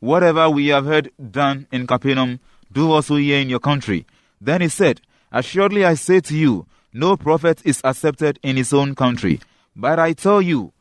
Whatever 0.00 0.50
we 0.50 0.68
have 0.68 0.84
heard 0.84 1.10
done 1.30 1.66
in 1.72 1.86
Capernaum, 1.86 2.40
do 2.72 2.90
also 2.92 3.16
here 3.16 3.38
in 3.40 3.48
your 3.48 3.60
country. 3.60 4.06
Then 4.40 4.60
he 4.60 4.68
said, 4.68 5.00
Assuredly 5.32 5.84
I 5.84 5.94
say 5.94 6.20
to 6.20 6.36
you, 6.36 6.66
no 6.92 7.16
prophet 7.16 7.60
is 7.64 7.80
accepted 7.82 8.38
in 8.42 8.56
his 8.56 8.72
own 8.72 8.94
country. 8.94 9.40
But 9.74 9.98
I 9.98 10.12
tell 10.12 10.40
you, 10.40 10.72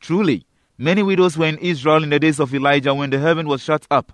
truly, 0.00 0.46
many 0.78 1.02
widows 1.02 1.36
were 1.36 1.46
in 1.46 1.58
Israel 1.58 2.04
in 2.04 2.10
the 2.10 2.20
days 2.20 2.38
of 2.38 2.54
Elijah 2.54 2.94
when 2.94 3.10
the 3.10 3.18
heaven 3.18 3.48
was 3.48 3.62
shut 3.62 3.84
up 3.90 4.12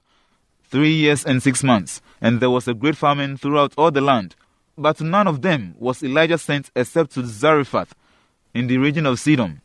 three 0.70 0.92
years 0.94 1.24
and 1.24 1.42
six 1.42 1.62
months, 1.62 2.00
and 2.20 2.40
there 2.40 2.50
was 2.50 2.66
a 2.66 2.74
great 2.74 2.96
famine 2.96 3.36
throughout 3.36 3.74
all 3.76 3.90
the 3.90 4.00
land. 4.00 4.34
But 4.76 4.96
to 4.96 5.04
none 5.04 5.28
of 5.28 5.42
them 5.42 5.74
was 5.78 6.02
Elijah 6.02 6.38
sent 6.38 6.70
except 6.74 7.12
to 7.12 7.26
Zarephath 7.26 7.94
in 8.54 8.66
the 8.66 8.78
region 8.78 9.04
of 9.04 9.20
Sidon, 9.20 9.60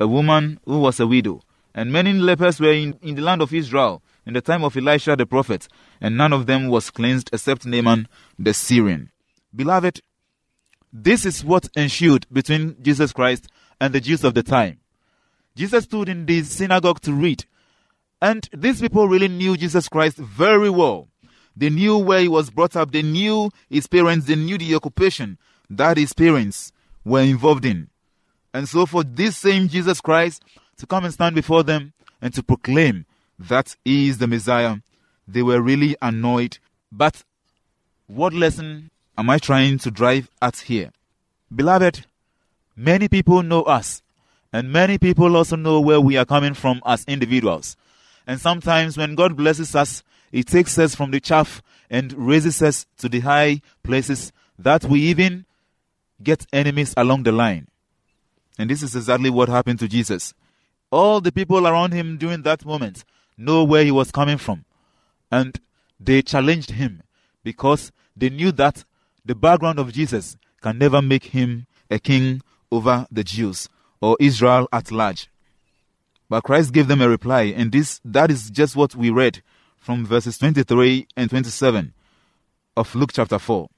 a 0.00 0.08
woman 0.08 0.58
who 0.64 0.80
was 0.80 0.98
a 0.98 1.06
widow. 1.06 1.42
And 1.74 1.92
many 1.92 2.12
lepers 2.14 2.58
were 2.58 2.72
in, 2.72 2.98
in 3.02 3.14
the 3.14 3.22
land 3.22 3.42
of 3.42 3.52
Israel 3.52 4.02
in 4.28 4.34
the 4.34 4.42
time 4.42 4.62
of 4.62 4.76
Elisha 4.76 5.16
the 5.16 5.24
prophet, 5.24 5.68
and 6.02 6.18
none 6.18 6.34
of 6.34 6.44
them 6.44 6.68
was 6.68 6.90
cleansed 6.90 7.30
except 7.32 7.64
Naaman 7.64 8.06
the 8.38 8.52
Syrian. 8.52 9.10
Beloved, 9.56 10.02
this 10.92 11.24
is 11.24 11.42
what 11.42 11.70
ensued 11.74 12.26
between 12.30 12.76
Jesus 12.82 13.10
Christ 13.12 13.48
and 13.80 13.94
the 13.94 14.02
Jews 14.02 14.24
of 14.24 14.34
the 14.34 14.42
time. 14.42 14.80
Jesus 15.56 15.84
stood 15.84 16.10
in 16.10 16.26
the 16.26 16.42
synagogue 16.42 17.00
to 17.00 17.12
read, 17.14 17.46
and 18.20 18.46
these 18.52 18.82
people 18.82 19.08
really 19.08 19.28
knew 19.28 19.56
Jesus 19.56 19.88
Christ 19.88 20.18
very 20.18 20.68
well. 20.68 21.08
They 21.56 21.70
knew 21.70 21.96
where 21.96 22.20
he 22.20 22.28
was 22.28 22.50
brought 22.50 22.76
up, 22.76 22.92
they 22.92 23.02
knew 23.02 23.50
his 23.70 23.86
parents, 23.86 24.26
they 24.26 24.36
knew 24.36 24.58
the 24.58 24.74
occupation 24.74 25.38
that 25.70 25.96
his 25.96 26.12
parents 26.12 26.70
were 27.02 27.22
involved 27.22 27.64
in. 27.64 27.88
And 28.52 28.68
so, 28.68 28.84
for 28.84 29.04
this 29.04 29.38
same 29.38 29.68
Jesus 29.68 30.02
Christ 30.02 30.44
to 30.76 30.86
come 30.86 31.04
and 31.06 31.14
stand 31.14 31.34
before 31.34 31.62
them 31.62 31.94
and 32.20 32.34
to 32.34 32.42
proclaim 32.42 33.06
that 33.38 33.76
is 33.84 34.18
the 34.18 34.26
Messiah, 34.26 34.76
they 35.26 35.42
were 35.42 35.60
really 35.60 35.96
annoyed. 36.02 36.58
But 36.90 37.22
what 38.06 38.32
lesson 38.32 38.90
am 39.16 39.30
I 39.30 39.38
trying 39.38 39.78
to 39.78 39.90
drive 39.90 40.30
at 40.40 40.56
here? 40.56 40.90
Beloved, 41.54 42.06
many 42.76 43.08
people 43.08 43.42
know 43.42 43.62
us, 43.62 44.02
and 44.52 44.72
many 44.72 44.98
people 44.98 45.36
also 45.36 45.56
know 45.56 45.80
where 45.80 46.00
we 46.00 46.16
are 46.16 46.24
coming 46.24 46.54
from 46.54 46.82
as 46.84 47.04
individuals. 47.06 47.76
And 48.26 48.40
sometimes 48.40 48.96
when 48.96 49.14
God 49.14 49.36
blesses 49.36 49.74
us, 49.74 50.02
He 50.32 50.42
takes 50.42 50.78
us 50.78 50.94
from 50.94 51.10
the 51.10 51.20
chaff 51.20 51.62
and 51.90 52.12
raises 52.12 52.62
us 52.62 52.86
to 52.98 53.08
the 53.08 53.20
high 53.20 53.62
places 53.82 54.32
that 54.58 54.84
we 54.84 55.00
even 55.00 55.46
get 56.22 56.46
enemies 56.52 56.92
along 56.96 57.22
the 57.22 57.32
line. 57.32 57.68
And 58.58 58.68
this 58.68 58.82
is 58.82 58.96
exactly 58.96 59.30
what 59.30 59.48
happened 59.48 59.78
to 59.78 59.88
Jesus. 59.88 60.34
All 60.90 61.20
the 61.20 61.32
people 61.32 61.66
around 61.66 61.92
him 61.92 62.18
during 62.18 62.42
that 62.42 62.64
moment 62.64 63.04
know 63.38 63.64
where 63.64 63.84
he 63.84 63.90
was 63.90 64.10
coming 64.10 64.36
from. 64.36 64.64
And 65.30 65.58
they 65.98 66.22
challenged 66.22 66.72
him 66.72 67.02
because 67.44 67.92
they 68.16 68.28
knew 68.28 68.52
that 68.52 68.84
the 69.24 69.34
background 69.34 69.78
of 69.78 69.92
Jesus 69.92 70.36
can 70.60 70.78
never 70.78 71.00
make 71.00 71.24
him 71.24 71.66
a 71.90 71.98
king 71.98 72.42
over 72.70 73.06
the 73.10 73.24
Jews 73.24 73.68
or 74.00 74.16
Israel 74.20 74.68
at 74.72 74.90
large. 74.90 75.30
But 76.28 76.42
Christ 76.42 76.72
gave 76.72 76.88
them 76.88 77.00
a 77.00 77.08
reply, 77.08 77.44
and 77.56 77.72
this 77.72 78.00
that 78.04 78.30
is 78.30 78.50
just 78.50 78.76
what 78.76 78.94
we 78.94 79.08
read 79.08 79.42
from 79.78 80.04
verses 80.04 80.36
23 80.36 81.06
and 81.16 81.30
27 81.30 81.94
of 82.76 82.94
Luke 82.94 83.12
chapter 83.14 83.38
4. 83.38 83.68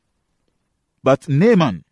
But 1.05 1.29
Naaman 1.29 1.85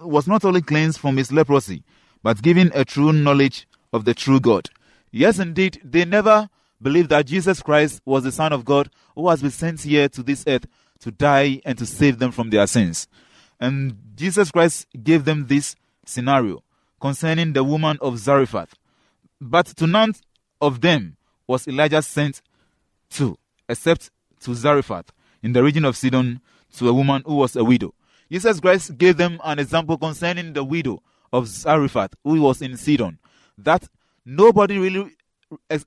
was 0.00 0.26
not 0.26 0.44
only 0.44 0.62
cleansed 0.62 0.98
from 0.98 1.16
his 1.16 1.32
leprosy, 1.32 1.82
but 2.22 2.42
given 2.42 2.72
a 2.74 2.84
true 2.84 3.12
knowledge 3.12 3.68
of 3.92 4.04
the 4.04 4.14
true 4.14 4.40
God. 4.40 4.70
Yes, 5.10 5.38
indeed, 5.38 5.80
they 5.84 6.04
never 6.04 6.48
believed 6.80 7.10
that 7.10 7.26
Jesus 7.26 7.62
Christ 7.62 8.00
was 8.04 8.24
the 8.24 8.32
Son 8.32 8.52
of 8.52 8.64
God 8.64 8.90
who 9.14 9.28
has 9.28 9.40
been 9.40 9.50
sent 9.50 9.82
here 9.82 10.08
to 10.10 10.22
this 10.22 10.44
earth 10.46 10.66
to 11.00 11.10
die 11.10 11.60
and 11.64 11.76
to 11.78 11.86
save 11.86 12.18
them 12.18 12.32
from 12.32 12.50
their 12.50 12.66
sins. 12.66 13.08
And 13.58 13.96
Jesus 14.14 14.50
Christ 14.50 14.86
gave 15.02 15.24
them 15.24 15.46
this 15.46 15.76
scenario 16.04 16.62
concerning 17.00 17.52
the 17.52 17.64
woman 17.64 17.98
of 18.00 18.18
Zarephath. 18.18 18.74
But 19.40 19.66
to 19.66 19.86
none 19.86 20.14
of 20.60 20.80
them 20.80 21.16
was 21.46 21.68
Elijah 21.68 22.02
sent 22.02 22.42
to, 23.10 23.36
except 23.68 24.10
to 24.40 24.54
Zarephath 24.54 25.12
in 25.42 25.52
the 25.52 25.62
region 25.62 25.84
of 25.84 25.96
Sidon 25.96 26.40
to 26.76 26.88
a 26.88 26.92
woman 26.92 27.22
who 27.24 27.36
was 27.36 27.56
a 27.56 27.64
widow. 27.64 27.94
Jesus 28.30 28.60
Christ 28.60 28.98
gave 28.98 29.16
them 29.16 29.40
an 29.44 29.58
example 29.58 29.96
concerning 29.96 30.52
the 30.52 30.64
widow 30.64 31.02
of 31.32 31.46
Zarephath 31.46 32.14
who 32.24 32.40
was 32.40 32.60
in 32.62 32.76
Sidon, 32.76 33.18
that 33.58 33.88
nobody 34.24 34.78
really, 34.78 35.12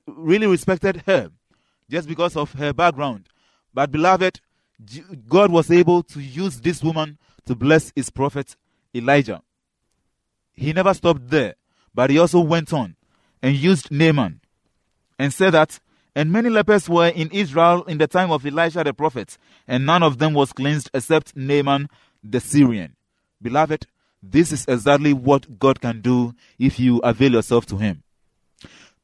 really 0.07 0.47
respected 0.47 1.03
her 1.05 1.31
just 1.89 2.07
because 2.07 2.35
of 2.35 2.53
her 2.53 2.73
background. 2.73 3.27
But 3.73 3.91
beloved, 3.91 4.39
God 5.27 5.51
was 5.51 5.69
able 5.71 6.03
to 6.03 6.19
use 6.19 6.61
this 6.61 6.83
woman 6.83 7.17
to 7.45 7.55
bless 7.55 7.91
his 7.95 8.09
prophet 8.09 8.55
Elijah. 8.93 9.41
He 10.53 10.73
never 10.73 10.93
stopped 10.93 11.29
there, 11.29 11.55
but 11.93 12.09
he 12.09 12.19
also 12.19 12.39
went 12.39 12.73
on 12.73 12.95
and 13.41 13.55
used 13.55 13.91
Naaman 13.91 14.41
and 15.17 15.33
said 15.33 15.51
that, 15.51 15.79
and 16.15 16.31
many 16.31 16.49
lepers 16.49 16.89
were 16.89 17.07
in 17.07 17.29
Israel 17.31 17.83
in 17.83 17.97
the 17.97 18.07
time 18.07 18.31
of 18.31 18.45
Elisha 18.45 18.83
the 18.83 18.93
prophet, 18.93 19.37
and 19.67 19.85
none 19.85 20.03
of 20.03 20.17
them 20.17 20.33
was 20.33 20.51
cleansed 20.51 20.89
except 20.93 21.35
Naaman 21.35 21.89
the 22.23 22.39
Syrian. 22.39 22.95
Beloved, 23.41 23.87
this 24.21 24.51
is 24.51 24.65
exactly 24.67 25.13
what 25.13 25.59
God 25.59 25.79
can 25.79 26.01
do 26.01 26.33
if 26.57 26.79
you 26.79 26.97
avail 26.99 27.33
yourself 27.33 27.65
to 27.67 27.77
Him. 27.77 28.03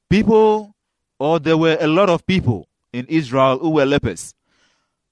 People, 0.09 0.75
or 1.19 1.39
there 1.39 1.57
were 1.57 1.77
a 1.79 1.87
lot 1.87 2.09
of 2.09 2.25
people 2.25 2.67
in 2.93 3.05
Israel 3.07 3.57
who 3.59 3.71
were 3.71 3.85
lepers, 3.85 4.33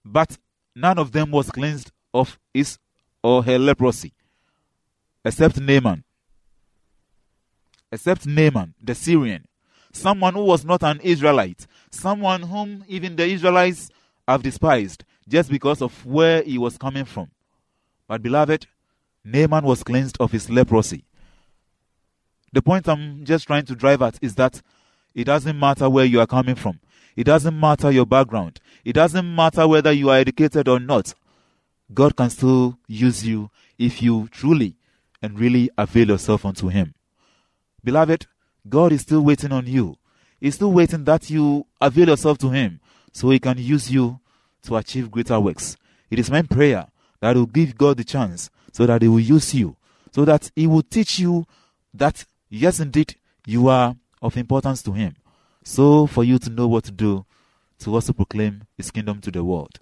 but 0.06 0.38
none 0.76 0.98
of 0.98 1.12
them 1.12 1.32
was 1.32 1.50
cleansed 1.52 1.92
of 2.14 2.40
his 2.54 2.78
or 3.24 3.44
her 3.44 3.58
leprosy, 3.58 4.14
except 5.26 5.60
Naaman. 5.60 6.04
Except 7.92 8.26
Naaman, 8.26 8.74
the 8.82 8.96
Syrian, 8.96 9.46
someone 9.92 10.34
who 10.34 10.44
was 10.44 10.66
not 10.66 10.84
an 10.84 11.00
Israelite, 11.02 11.68
someone 11.92 12.42
whom 12.44 12.84
even 12.88 13.16
the 13.16 13.26
Israelites 13.26 13.90
have 14.28 14.44
despised 14.44 15.04
just 15.28 15.50
because 15.50 15.82
of 15.82 16.06
where 16.06 16.42
he 16.42 16.58
was 16.58 16.78
coming 16.78 17.06
from. 17.06 17.30
But, 18.08 18.22
beloved, 18.22 18.68
Naaman 19.24 19.64
was 19.64 19.84
cleansed 19.84 20.18
of 20.20 20.32
his 20.32 20.50
leprosy. 20.50 21.06
The 22.52 22.62
point 22.62 22.88
I'm 22.88 23.26
just 23.26 23.48
trying 23.48 23.66
to 23.66 23.76
drive 23.76 24.02
at 24.02 24.20
is 24.22 24.36
that 24.36 24.62
it 25.14 25.26
doesn't 25.26 25.58
matter 25.58 25.90
where 25.90 26.06
you 26.06 26.20
are 26.20 26.28
coming 26.28 26.56
from, 26.56 26.80
it 27.16 27.26
doesn't 27.26 27.60
matter 27.60 27.92
your 27.92 28.06
background, 28.06 28.60
it 28.84 28.94
doesn't 28.94 29.36
matter 29.36 29.68
whether 29.68 29.92
you 29.92 30.10
are 30.10 30.18
educated 30.18 30.68
or 30.68 30.80
not. 30.80 31.14
God 31.94 32.16
can 32.16 32.30
still 32.30 32.78
use 32.88 33.26
you 33.26 33.50
if 33.78 34.02
you 34.02 34.28
truly 34.30 34.76
and 35.22 35.40
really 35.40 35.70
avail 35.78 36.10
yourself 36.10 36.46
unto 36.46 36.70
Him. 36.70 36.94
Beloved, 37.84 38.26
God 38.68 38.92
is 38.92 39.02
still 39.02 39.22
waiting 39.22 39.52
on 39.52 39.68
you. 39.68 39.98
He's 40.40 40.56
still 40.56 40.72
waiting 40.72 41.04
that 41.06 41.30
you 41.30 41.66
avail 41.80 42.10
yourself 42.10 42.38
to 42.40 42.50
Him 42.50 42.80
so 43.12 43.30
He 43.30 43.40
can 43.40 43.58
use 43.58 43.92
you 43.92 44.20
to 44.64 44.78
achieve 44.78 45.12
greater 45.12 45.40
works. 45.40 45.78
It 46.10 46.20
is 46.20 46.32
my 46.32 46.42
prayer 46.42 46.88
that 47.20 47.36
will 47.36 47.46
give 47.46 47.78
God 47.78 47.98
the 47.98 48.04
chance 48.04 48.50
so 48.72 48.86
that 48.86 49.02
He 49.02 49.08
will 49.08 49.20
use 49.20 49.54
you, 49.54 49.76
so 50.12 50.26
that 50.26 50.52
He 50.56 50.68
will 50.68 50.84
teach 50.84 51.20
you 51.20 51.46
that, 51.94 52.26
yes, 52.50 52.80
indeed, 52.80 53.16
you 53.46 53.68
are 53.68 53.96
of 54.24 54.38
importance 54.38 54.82
to 54.84 54.94
Him. 54.94 55.16
So, 55.64 56.08
for 56.08 56.24
you 56.24 56.40
to 56.40 56.50
know 56.50 56.68
what 56.68 56.86
to 56.86 56.92
do 56.92 57.26
to 57.80 57.94
also 57.94 58.14
proclaim 58.14 58.64
His 58.76 58.90
kingdom 58.90 59.22
to 59.22 59.30
the 59.30 59.44
world. 59.44 59.80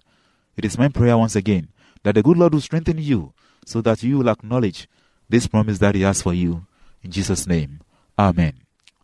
It 0.56 0.66
is 0.66 0.76
my 0.76 0.88
prayer 0.88 1.16
once 1.16 1.34
again 1.34 1.68
that 2.02 2.16
the 2.16 2.22
good 2.22 2.36
Lord 2.36 2.52
will 2.52 2.60
strengthen 2.60 2.98
you 2.98 3.32
so 3.64 3.80
that 3.80 4.02
you 4.02 4.18
will 4.18 4.28
acknowledge 4.28 4.88
this 5.28 5.46
promise 5.46 5.78
that 5.78 5.94
He 5.94 6.02
has 6.02 6.20
for 6.20 6.34
you. 6.34 6.66
In 7.02 7.10
Jesus' 7.10 7.46
name. 7.46 7.80
Amen. 8.18 8.54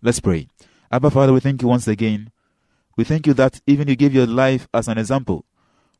Let's 0.03 0.21
pray. 0.21 0.49
Abba 0.93 1.11
Father, 1.11 1.33
we 1.33 1.41
thank 1.41 1.63
you 1.63 1.69
once 1.69 1.89
again. 1.89 2.31
We 2.97 3.05
thank 3.05 3.27
you 3.27 3.35
that 3.35 3.61
even 3.67 3.89
you 3.89 3.97
gave 3.97 4.13
your 4.13 4.27
life 4.27 4.69
as 4.75 4.89
an 4.89 4.99
example 4.99 5.47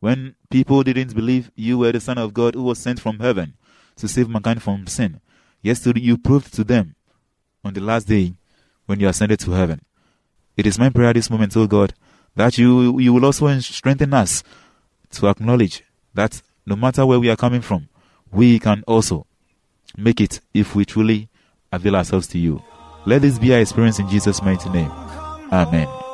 When 0.01 0.37
people 0.49 0.85
didn't 0.85 1.15
believe 1.15 1.51
you 1.57 1.79
were 1.79 1.91
the 1.91 2.01
Son 2.01 2.19
of 2.19 2.33
God 2.33 2.55
who 2.55 2.63
was 2.63 2.79
sent 2.79 3.01
from 3.01 3.19
heaven 3.19 3.55
to 3.97 4.07
save 4.07 4.29
mankind 4.29 4.63
from 4.63 4.87
sin, 4.87 5.21
yesterday 5.61 6.01
you 6.01 6.17
proved 6.17 6.55
to 6.55 6.63
them 6.63 6.95
on 7.65 7.75
the 7.75 7.81
last 7.81 8.07
day 8.07 8.35
when 8.89 8.99
you 9.01 9.07
ascended 9.09 9.39
to 9.39 9.51
heaven. 9.51 9.83
It 10.57 10.67
is 10.67 10.79
my 10.79 10.89
prayer 10.89 11.13
this 11.13 11.31
moment, 11.31 11.55
O 11.57 11.67
God, 11.67 11.93
that 12.35 12.57
you, 12.57 12.99
you 12.99 13.13
will 13.13 13.27
also 13.27 13.59
strengthen 13.61 14.15
us 14.15 14.43
to 15.11 15.29
acknowledge 15.29 15.85
that 16.15 16.41
no 16.65 16.75
matter 16.75 17.05
where 17.05 17.21
we 17.21 17.29
are 17.29 17.37
coming 17.37 17.61
from, 17.61 17.89
we 18.33 18.59
can 18.59 18.83
also 18.87 19.27
make 19.97 20.21
it 20.21 20.41
if 20.55 20.75
we 20.75 20.87
truly 20.87 21.29
avail 21.71 21.97
ourselves 21.97 22.27
to 22.29 22.39
you. 22.39 22.63
Let 23.05 23.23
this 23.23 23.39
be 23.39 23.53
our 23.53 23.61
experience 23.61 23.99
in 23.99 24.09
Jesus' 24.09 24.43
mighty 24.43 24.71
name. 24.71 24.91
Amen. 25.53 26.08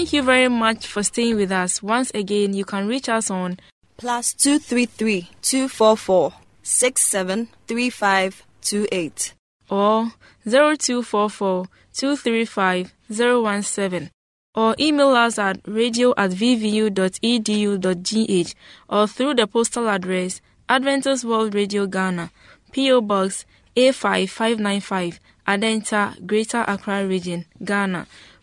Thank 0.00 0.14
you 0.14 0.22
very 0.22 0.48
much 0.48 0.86
for 0.86 1.02
staying 1.02 1.36
with 1.36 1.52
us. 1.52 1.82
Once 1.82 2.10
again, 2.14 2.54
you 2.54 2.64
can 2.64 2.88
reach 2.88 3.10
us 3.10 3.30
on 3.30 3.58
Plus 3.98 4.32
two 4.32 4.58
three 4.58 4.86
three 4.86 5.28
two 5.42 5.68
four 5.68 5.94
four 5.94 6.32
six 6.62 7.04
seven 7.04 7.48
three 7.68 7.90
five 7.90 8.42
two 8.62 8.86
eight. 8.90 9.34
or 9.68 10.12
0244 10.48 11.66
235 11.92 12.94
017 13.10 14.10
or 14.54 14.74
email 14.80 15.10
us 15.10 15.38
at 15.38 15.60
radio 15.66 16.14
at 16.16 16.30
vvu.edu.gh 16.30 16.94
or 18.88 19.06
through 19.06 19.34
the 19.34 19.46
postal 19.46 19.86
address 19.86 20.40
Adventist 20.66 21.26
World 21.26 21.54
Radio 21.54 21.84
Ghana, 21.86 22.30
P.O. 22.72 23.02
Box 23.02 23.44
A5595, 23.76 25.18
Adenta, 25.46 26.26
Greater 26.26 26.64
Accra 26.66 27.06
Region, 27.06 27.44
Ghana. 27.62 28.06